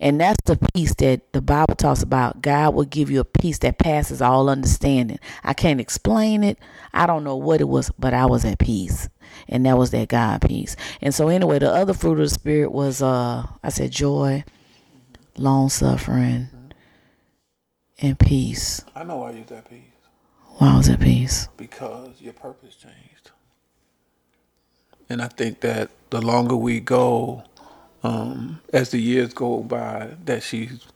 And 0.00 0.20
that's 0.20 0.42
the 0.44 0.58
peace 0.74 0.94
that 0.96 1.32
the 1.32 1.42
Bible 1.42 1.74
talks 1.74 2.02
about. 2.02 2.40
God 2.40 2.74
will 2.74 2.84
give 2.84 3.10
you 3.10 3.20
a 3.20 3.24
peace 3.24 3.58
that 3.58 3.78
passes 3.78 4.22
all 4.22 4.48
understanding. 4.48 5.18
I 5.44 5.54
can't 5.54 5.80
explain 5.80 6.44
it. 6.44 6.58
I 6.92 7.06
don't 7.06 7.24
know 7.24 7.36
what 7.36 7.60
it 7.60 7.68
was, 7.68 7.90
but 7.98 8.14
I 8.14 8.26
was 8.26 8.44
at 8.44 8.58
peace. 8.58 9.08
And 9.48 9.66
that 9.66 9.78
was 9.78 9.90
that 9.92 10.08
God 10.08 10.42
peace. 10.42 10.76
And 11.00 11.14
so 11.14 11.28
anyway, 11.28 11.58
the 11.58 11.72
other 11.72 11.94
fruit 11.94 12.12
of 12.14 12.18
the 12.18 12.28
spirit 12.28 12.72
was 12.72 13.02
uh 13.02 13.46
I 13.62 13.68
said 13.70 13.90
joy, 13.92 14.44
long 15.36 15.68
suffering, 15.70 16.48
and 18.00 18.18
peace. 18.18 18.84
I 18.94 19.04
know 19.04 19.18
why 19.18 19.32
you're 19.32 19.58
at 19.58 19.68
peace. 19.70 19.82
Why 20.58 20.76
was 20.76 20.88
at 20.88 21.00
peace? 21.00 21.48
Because 21.56 22.20
your 22.20 22.32
purpose 22.34 22.76
changed. 22.76 23.30
And 25.08 25.22
I 25.22 25.28
think 25.28 25.60
that 25.60 25.90
the 26.10 26.20
longer 26.20 26.56
we 26.56 26.80
go, 26.80 27.44
um, 28.02 28.60
as 28.72 28.90
the 28.90 28.98
years 28.98 29.34
go 29.34 29.60
by, 29.62 30.10
that 30.26 30.42
she's 30.42 30.86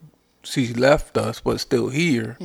she's 0.43 0.77
left 0.77 1.17
us 1.17 1.39
but 1.39 1.59
still 1.59 1.89
here, 1.89 2.37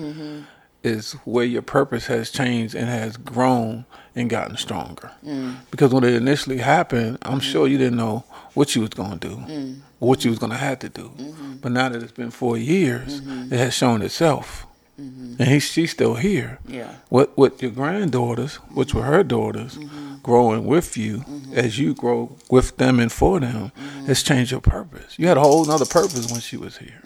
is 0.83 1.13
where 1.25 1.45
your 1.45 1.63
purpose 1.63 2.07
has 2.07 2.31
changed 2.31 2.75
and 2.75 2.89
has 2.89 3.17
grown 3.17 3.85
and 4.15 4.31
gotten 4.31 4.57
stronger. 4.57 5.11
Mm. 5.25 5.57
Because 5.71 5.93
when 5.93 6.05
it 6.05 6.15
initially 6.15 6.59
happened, 6.59 7.19
I'm 7.23 7.33
mm-hmm. 7.33 7.41
sure 7.41 7.67
you 7.67 7.79
didn't 7.79 7.99
know 7.99 8.25
what 8.55 8.75
you 8.75 8.83
was 8.83 8.91
going 8.91 9.19
to 9.19 9.29
do, 9.29 9.37
mm. 9.37 9.79
what 9.99 10.25
you 10.25 10.31
was 10.31 10.39
going 10.39 10.53
to 10.53 10.59
have 10.59 10.79
to 10.81 10.89
do. 10.89 11.11
Mm-hmm. 11.17 11.57
But 11.57 11.73
now 11.73 11.89
that 11.89 12.03
it's 12.03 12.13
been 12.13 12.31
four 12.31 12.57
years, 12.57 13.21
mm-hmm. 13.21 13.53
it 13.53 13.59
has 13.59 13.75
shown 13.75 14.03
itself. 14.03 14.67
And 14.99 15.43
he, 15.43 15.61
she's 15.61 15.93
still 15.93 16.17
here. 16.17 16.59
Yeah. 16.67 16.93
What 17.09 17.39
what 17.39 17.63
your 17.63 17.71
granddaughters, 17.71 18.57
which 18.75 18.95
were 18.95 19.05
her 19.05 19.23
daughters, 19.23 19.79
growing 20.25 20.67
with 20.67 20.97
you 20.97 21.25
as 21.55 21.79
you 21.79 21.95
grow 21.95 22.37
with 22.51 22.77
them 22.79 22.99
and 22.99 23.13
for 23.13 23.39
them, 23.39 23.71
has 24.09 24.25
changed 24.25 24.51
your 24.51 24.61
purpose. 24.61 25.17
You 25.17 25.29
had 25.29 25.37
a 25.37 25.41
whole 25.41 25.65
nother 25.65 25.87
purpose 25.87 26.33
when 26.33 26.41
she 26.41 26.57
was 26.57 26.79
here. 26.79 27.01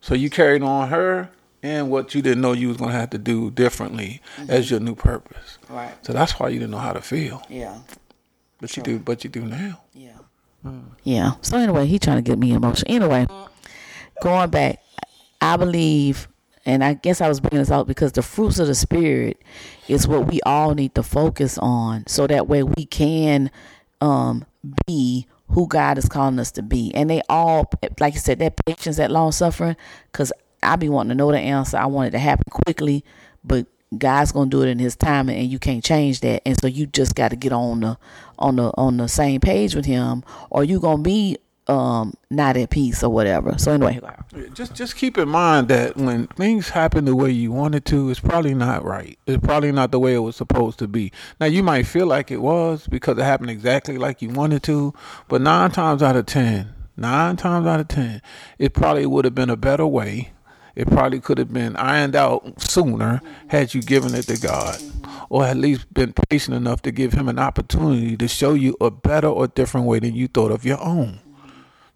So 0.00 0.14
you 0.14 0.28
carried 0.28 0.62
on 0.62 0.88
her 0.88 1.30
and 1.62 1.90
what 1.90 2.14
you 2.14 2.22
didn't 2.22 2.40
know 2.40 2.52
you 2.52 2.68
was 2.68 2.76
gonna 2.76 2.92
have 2.92 3.10
to 3.10 3.18
do 3.18 3.50
differently 3.50 4.20
as 4.48 4.70
your 4.70 4.80
new 4.80 4.94
purpose. 4.94 5.58
Right. 5.68 5.94
So 6.06 6.12
that's 6.12 6.38
why 6.38 6.48
you 6.48 6.58
didn't 6.58 6.70
know 6.70 6.78
how 6.78 6.92
to 6.92 7.02
feel. 7.02 7.42
Yeah. 7.48 7.78
But 8.60 8.76
you 8.76 8.82
do 8.82 8.98
but 8.98 9.24
you 9.24 9.30
do 9.30 9.42
now. 9.42 9.80
Yeah. 9.94 10.18
Yeah. 11.04 11.32
So 11.42 11.56
anyway, 11.56 11.86
he 11.86 11.98
trying 11.98 12.16
to 12.16 12.22
get 12.22 12.38
me 12.38 12.52
emotional. 12.52 12.94
Anyway, 12.94 13.26
going 14.22 14.50
back, 14.50 14.80
I 15.40 15.56
believe, 15.56 16.28
and 16.66 16.82
I 16.82 16.94
guess 16.94 17.20
I 17.20 17.28
was 17.28 17.40
bringing 17.40 17.60
this 17.60 17.70
out 17.70 17.86
because 17.86 18.12
the 18.12 18.22
fruits 18.22 18.58
of 18.58 18.66
the 18.66 18.74
spirit 18.74 19.40
is 19.86 20.08
what 20.08 20.26
we 20.26 20.40
all 20.44 20.74
need 20.74 20.94
to 20.96 21.02
focus 21.02 21.58
on, 21.58 22.06
so 22.06 22.26
that 22.26 22.48
way 22.48 22.62
we 22.62 22.84
can 22.84 23.50
um, 24.00 24.44
be 24.86 25.26
who 25.50 25.66
God 25.66 25.96
is 25.96 26.08
calling 26.08 26.38
us 26.38 26.50
to 26.52 26.62
be. 26.62 26.92
And 26.94 27.08
they 27.08 27.22
all, 27.28 27.70
like 28.00 28.14
you 28.14 28.20
said, 28.20 28.38
that 28.40 28.54
patience, 28.66 28.96
that 28.96 29.10
long 29.10 29.32
suffering, 29.32 29.76
because 30.12 30.32
I 30.62 30.76
be 30.76 30.88
wanting 30.88 31.10
to 31.10 31.14
know 31.14 31.30
the 31.30 31.38
answer. 31.38 31.76
I 31.76 31.86
want 31.86 32.08
it 32.08 32.10
to 32.12 32.18
happen 32.18 32.44
quickly, 32.50 33.04
but 33.44 33.66
God's 33.96 34.32
gonna 34.32 34.50
do 34.50 34.62
it 34.62 34.68
in 34.68 34.78
His 34.78 34.96
time, 34.96 35.28
and 35.28 35.50
you 35.50 35.58
can't 35.58 35.82
change 35.82 36.20
that. 36.20 36.42
And 36.46 36.58
so 36.60 36.66
you 36.66 36.86
just 36.86 37.14
got 37.14 37.28
to 37.28 37.36
get 37.36 37.52
on 37.52 37.80
the 37.80 37.98
on 38.38 38.56
the 38.56 38.70
on 38.76 38.96
the 38.98 39.08
same 39.08 39.40
page 39.40 39.74
with 39.74 39.86
Him, 39.86 40.22
or 40.50 40.64
you 40.64 40.80
gonna 40.80 41.02
be 41.02 41.38
um 41.68 42.14
not 42.30 42.56
at 42.56 42.70
peace 42.70 43.02
or 43.02 43.10
whatever. 43.10 43.56
So 43.58 43.72
anyway, 43.72 44.00
Just 44.54 44.74
just 44.74 44.96
keep 44.96 45.16
in 45.18 45.28
mind 45.28 45.68
that 45.68 45.96
when 45.96 46.26
things 46.28 46.70
happen 46.70 47.04
the 47.04 47.14
way 47.14 47.30
you 47.30 47.52
wanted 47.52 47.84
to, 47.86 48.10
it's 48.10 48.20
probably 48.20 48.54
not 48.54 48.84
right. 48.84 49.18
It's 49.26 49.44
probably 49.44 49.72
not 49.72 49.90
the 49.90 49.98
way 50.00 50.14
it 50.14 50.18
was 50.20 50.36
supposed 50.36 50.78
to 50.80 50.88
be. 50.88 51.12
Now 51.40 51.46
you 51.46 51.62
might 51.62 51.86
feel 51.86 52.06
like 52.06 52.30
it 52.30 52.42
was 52.42 52.86
because 52.88 53.18
it 53.18 53.22
happened 53.22 53.50
exactly 53.50 53.98
like 53.98 54.22
you 54.22 54.30
wanted 54.30 54.62
to, 54.64 54.94
but 55.28 55.40
nine 55.40 55.70
times 55.70 56.02
out 56.02 56.16
of 56.16 56.26
ten, 56.26 56.74
nine 56.96 57.36
times 57.36 57.66
out 57.66 57.80
of 57.80 57.88
ten, 57.88 58.22
it 58.58 58.72
probably 58.72 59.06
would 59.06 59.24
have 59.24 59.34
been 59.34 59.50
a 59.50 59.56
better 59.56 59.86
way. 59.86 60.32
It 60.78 60.86
probably 60.86 61.18
could 61.18 61.38
have 61.38 61.52
been 61.52 61.74
ironed 61.74 62.14
out 62.14 62.62
sooner 62.62 63.20
had 63.48 63.74
you 63.74 63.82
given 63.82 64.14
it 64.14 64.28
to 64.28 64.38
God, 64.38 64.80
or 65.28 65.44
at 65.44 65.56
least 65.56 65.92
been 65.92 66.14
patient 66.30 66.56
enough 66.56 66.82
to 66.82 66.92
give 66.92 67.14
Him 67.14 67.28
an 67.28 67.40
opportunity 67.40 68.16
to 68.16 68.28
show 68.28 68.54
you 68.54 68.76
a 68.80 68.88
better 68.88 69.26
or 69.26 69.48
different 69.48 69.88
way 69.88 69.98
than 69.98 70.14
you 70.14 70.28
thought 70.28 70.52
of 70.52 70.64
your 70.64 70.80
own. 70.80 71.18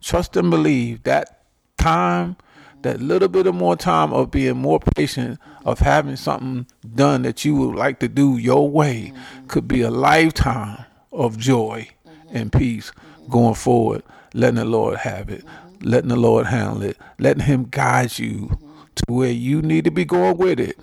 Trust 0.01 0.37
and 0.37 0.51
believe 0.51 1.05
that 1.05 1.45
time, 1.79 2.35
that 2.81 3.01
little 3.01 3.29
bit 3.29 3.47
of 3.47 3.55
more 3.55 3.77
time 3.77 4.13
of 4.13 4.33
being 4.33 4.57
more 4.57 4.81
patient, 4.97 5.39
of 5.65 5.79
having 5.79 6.17
something 6.17 6.67
done 6.93 7.23
that 7.23 7.45
you 7.45 7.55
would 7.55 7.77
like 7.77 8.01
to 8.01 8.09
do 8.09 8.37
your 8.37 8.69
way, 8.69 9.13
could 9.47 9.69
be 9.69 9.83
a 9.83 9.93
lifetime 9.93 10.85
of 11.13 11.39
joy 11.39 11.89
and 12.33 12.51
peace 12.51 12.91
going 13.31 13.55
forward, 13.55 14.03
letting 14.35 14.57
the 14.57 14.65
Lord 14.65 14.97
have 14.97 15.29
it, 15.29 15.45
letting 15.83 16.09
the 16.09 16.17
Lord 16.17 16.47
handle 16.47 16.83
it, 16.83 16.99
letting 17.21 17.45
Him 17.45 17.69
guide 17.71 18.19
you 18.19 18.59
to 18.97 19.05
where 19.09 19.31
you 19.31 19.63
need 19.63 19.85
to 19.85 19.91
be 19.91 20.05
going 20.05 20.37
with 20.39 20.61
it, 20.61 20.79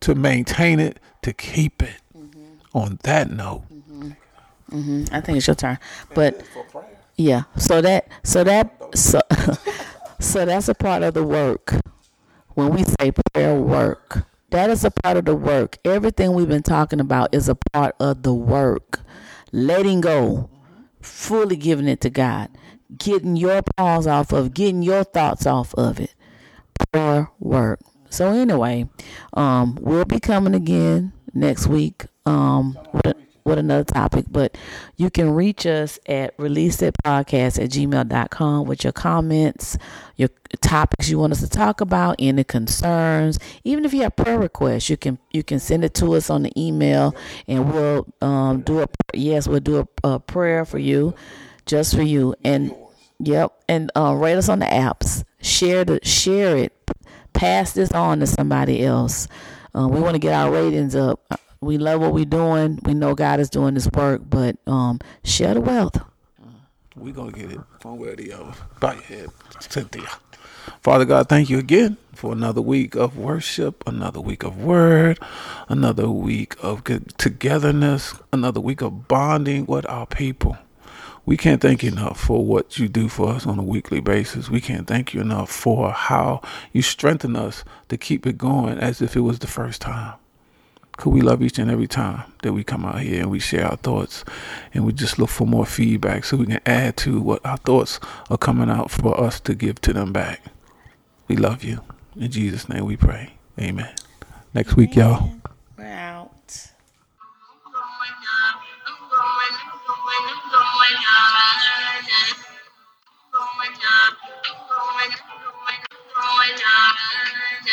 to 0.00 0.14
maintain 0.14 0.80
it, 0.80 0.98
to 1.22 1.32
keep 1.32 1.82
it. 1.82 1.96
On 2.74 2.98
that 3.04 3.30
note, 3.30 3.62
hmm 4.70 5.04
I 5.12 5.20
think 5.20 5.38
it's 5.38 5.46
your 5.46 5.54
turn, 5.54 5.78
but 6.14 6.42
yeah. 7.16 7.44
So 7.56 7.80
that, 7.80 8.08
so 8.22 8.44
that, 8.44 8.72
so, 8.94 9.20
so 10.20 10.44
that's 10.44 10.68
a 10.68 10.74
part 10.74 11.02
of 11.02 11.14
the 11.14 11.22
work. 11.24 11.74
When 12.54 12.70
we 12.70 12.84
say 12.84 13.12
prayer 13.32 13.54
work, 13.60 14.24
that 14.50 14.70
is 14.70 14.84
a 14.84 14.90
part 14.90 15.16
of 15.16 15.24
the 15.24 15.36
work. 15.36 15.78
Everything 15.84 16.32
we've 16.32 16.48
been 16.48 16.62
talking 16.62 17.00
about 17.00 17.34
is 17.34 17.48
a 17.48 17.56
part 17.72 17.94
of 18.00 18.22
the 18.22 18.34
work. 18.34 19.00
Letting 19.52 20.00
go, 20.00 20.50
fully 21.00 21.56
giving 21.56 21.88
it 21.88 22.00
to 22.02 22.10
God, 22.10 22.50
getting 22.96 23.36
your 23.36 23.62
paws 23.76 24.06
off 24.06 24.32
of, 24.32 24.54
getting 24.54 24.82
your 24.82 25.04
thoughts 25.04 25.46
off 25.46 25.74
of 25.74 26.00
it. 26.00 26.14
Prayer 26.92 27.30
work. 27.40 27.80
So 28.10 28.30
anyway, 28.30 28.88
um, 29.32 29.76
we'll 29.80 30.04
be 30.04 30.20
coming 30.20 30.54
again 30.54 31.12
next 31.32 31.66
week. 31.66 32.06
Um, 32.26 32.78
with, 32.92 33.16
with 33.44 33.58
another 33.58 33.84
topic, 33.84 34.24
but 34.30 34.56
you 34.96 35.10
can 35.10 35.30
reach 35.30 35.66
us 35.66 35.98
at 36.06 36.36
releaseitpodcast 36.38 37.62
at 37.62 37.70
gmail.com 37.70 38.66
with 38.66 38.84
your 38.84 38.92
comments, 38.92 39.76
your 40.16 40.30
topics 40.62 41.10
you 41.10 41.18
want 41.18 41.32
us 41.32 41.40
to 41.40 41.48
talk 41.48 41.80
about, 41.80 42.16
any 42.18 42.42
concerns. 42.44 43.38
Even 43.62 43.84
if 43.84 43.92
you 43.92 44.02
have 44.02 44.16
prayer 44.16 44.38
requests, 44.38 44.88
you 44.88 44.96
can 44.96 45.18
you 45.30 45.42
can 45.42 45.58
send 45.58 45.84
it 45.84 45.94
to 45.94 46.14
us 46.14 46.30
on 46.30 46.42
the 46.42 46.52
email 46.60 47.14
and 47.46 47.72
we'll 47.72 48.06
um, 48.22 48.62
do 48.62 48.80
a 48.80 48.86
yes, 49.12 49.46
we'll 49.46 49.60
do 49.60 49.86
a, 50.04 50.08
a 50.08 50.20
prayer 50.20 50.64
for 50.64 50.78
you, 50.78 51.14
just 51.66 51.94
for 51.94 52.02
you. 52.02 52.34
And 52.44 52.74
yep, 53.18 53.52
and 53.68 53.90
uh, 53.94 54.14
rate 54.14 54.36
us 54.36 54.48
on 54.48 54.60
the 54.60 54.66
apps. 54.66 55.23
Share 55.44 55.84
the 55.84 56.00
share 56.02 56.56
it. 56.56 56.72
Pass 57.32 57.72
this 57.72 57.92
on 57.92 58.20
to 58.20 58.26
somebody 58.26 58.84
else. 58.84 59.28
Uh, 59.74 59.88
we 59.88 60.00
want 60.00 60.14
to 60.14 60.18
get 60.20 60.32
our 60.32 60.50
ratings 60.50 60.96
up 60.96 61.20
we 61.64 61.78
love 61.78 62.00
what 62.00 62.12
we're 62.12 62.24
doing. 62.24 62.78
We 62.84 62.94
know 62.94 63.14
God 63.14 63.40
is 63.40 63.50
doing 63.50 63.74
this 63.74 63.88
work, 63.92 64.22
but 64.28 64.56
um, 64.66 65.00
share 65.24 65.54
the 65.54 65.60
wealth. 65.60 66.00
We're 66.96 67.12
going 67.14 67.32
to 67.32 67.40
get 67.40 67.52
it 67.52 67.60
one 67.82 67.98
way 67.98 68.08
or 68.08 68.16
the 68.16 68.32
other. 68.32 68.52
Bow 68.80 68.92
your 68.92 69.02
head, 69.02 69.30
Cynthia. 69.60 70.08
Father 70.82 71.04
God, 71.04 71.28
thank 71.28 71.50
you 71.50 71.58
again 71.58 71.96
for 72.14 72.32
another 72.32 72.62
week 72.62 72.94
of 72.94 73.18
worship, 73.18 73.82
another 73.86 74.20
week 74.20 74.44
of 74.44 74.62
word, 74.62 75.18
another 75.68 76.08
week 76.08 76.54
of 76.62 76.84
togetherness, 76.84 78.14
another 78.32 78.60
week 78.60 78.80
of 78.80 79.08
bonding 79.08 79.66
with 79.66 79.88
our 79.88 80.06
people. 80.06 80.56
We 81.26 81.36
can't 81.38 81.60
thank 81.62 81.82
you 81.82 81.90
enough 81.90 82.20
for 82.20 82.44
what 82.44 82.78
you 82.78 82.88
do 82.88 83.08
for 83.08 83.30
us 83.30 83.46
on 83.46 83.58
a 83.58 83.62
weekly 83.62 84.00
basis. 84.00 84.50
We 84.50 84.60
can't 84.60 84.86
thank 84.86 85.14
you 85.14 85.20
enough 85.20 85.50
for 85.50 85.90
how 85.90 86.42
you 86.72 86.82
strengthen 86.82 87.34
us 87.34 87.64
to 87.88 87.96
keep 87.96 88.26
it 88.26 88.36
going 88.36 88.78
as 88.78 89.00
if 89.00 89.16
it 89.16 89.20
was 89.20 89.38
the 89.38 89.46
first 89.46 89.80
time. 89.80 90.14
Cause 90.96 91.12
we 91.12 91.22
love 91.22 91.42
each 91.42 91.58
and 91.58 91.70
every 91.70 91.88
time 91.88 92.22
that 92.42 92.52
we 92.52 92.62
come 92.62 92.84
out 92.84 93.00
here 93.00 93.22
and 93.22 93.30
we 93.30 93.40
share 93.40 93.66
our 93.66 93.76
thoughts 93.76 94.24
and 94.72 94.86
we 94.86 94.92
just 94.92 95.18
look 95.18 95.30
for 95.30 95.44
more 95.44 95.66
feedback 95.66 96.24
so 96.24 96.36
we 96.36 96.46
can 96.46 96.60
add 96.66 96.96
to 96.98 97.20
what 97.20 97.44
our 97.44 97.56
thoughts 97.56 97.98
are 98.30 98.38
coming 98.38 98.70
out 98.70 98.92
for 98.92 99.18
us 99.20 99.40
to 99.40 99.54
give 99.56 99.80
to 99.80 99.92
them 99.92 100.12
back. 100.12 100.40
We 101.26 101.36
love 101.36 101.64
you. 101.64 101.80
In 102.16 102.30
Jesus' 102.30 102.68
name 102.68 102.84
we 102.84 102.96
pray. 102.96 103.34
Amen. 103.58 103.92
Next 104.52 104.76
week, 104.76 104.94
y'all. 104.94 105.32
Wow. 105.76 106.13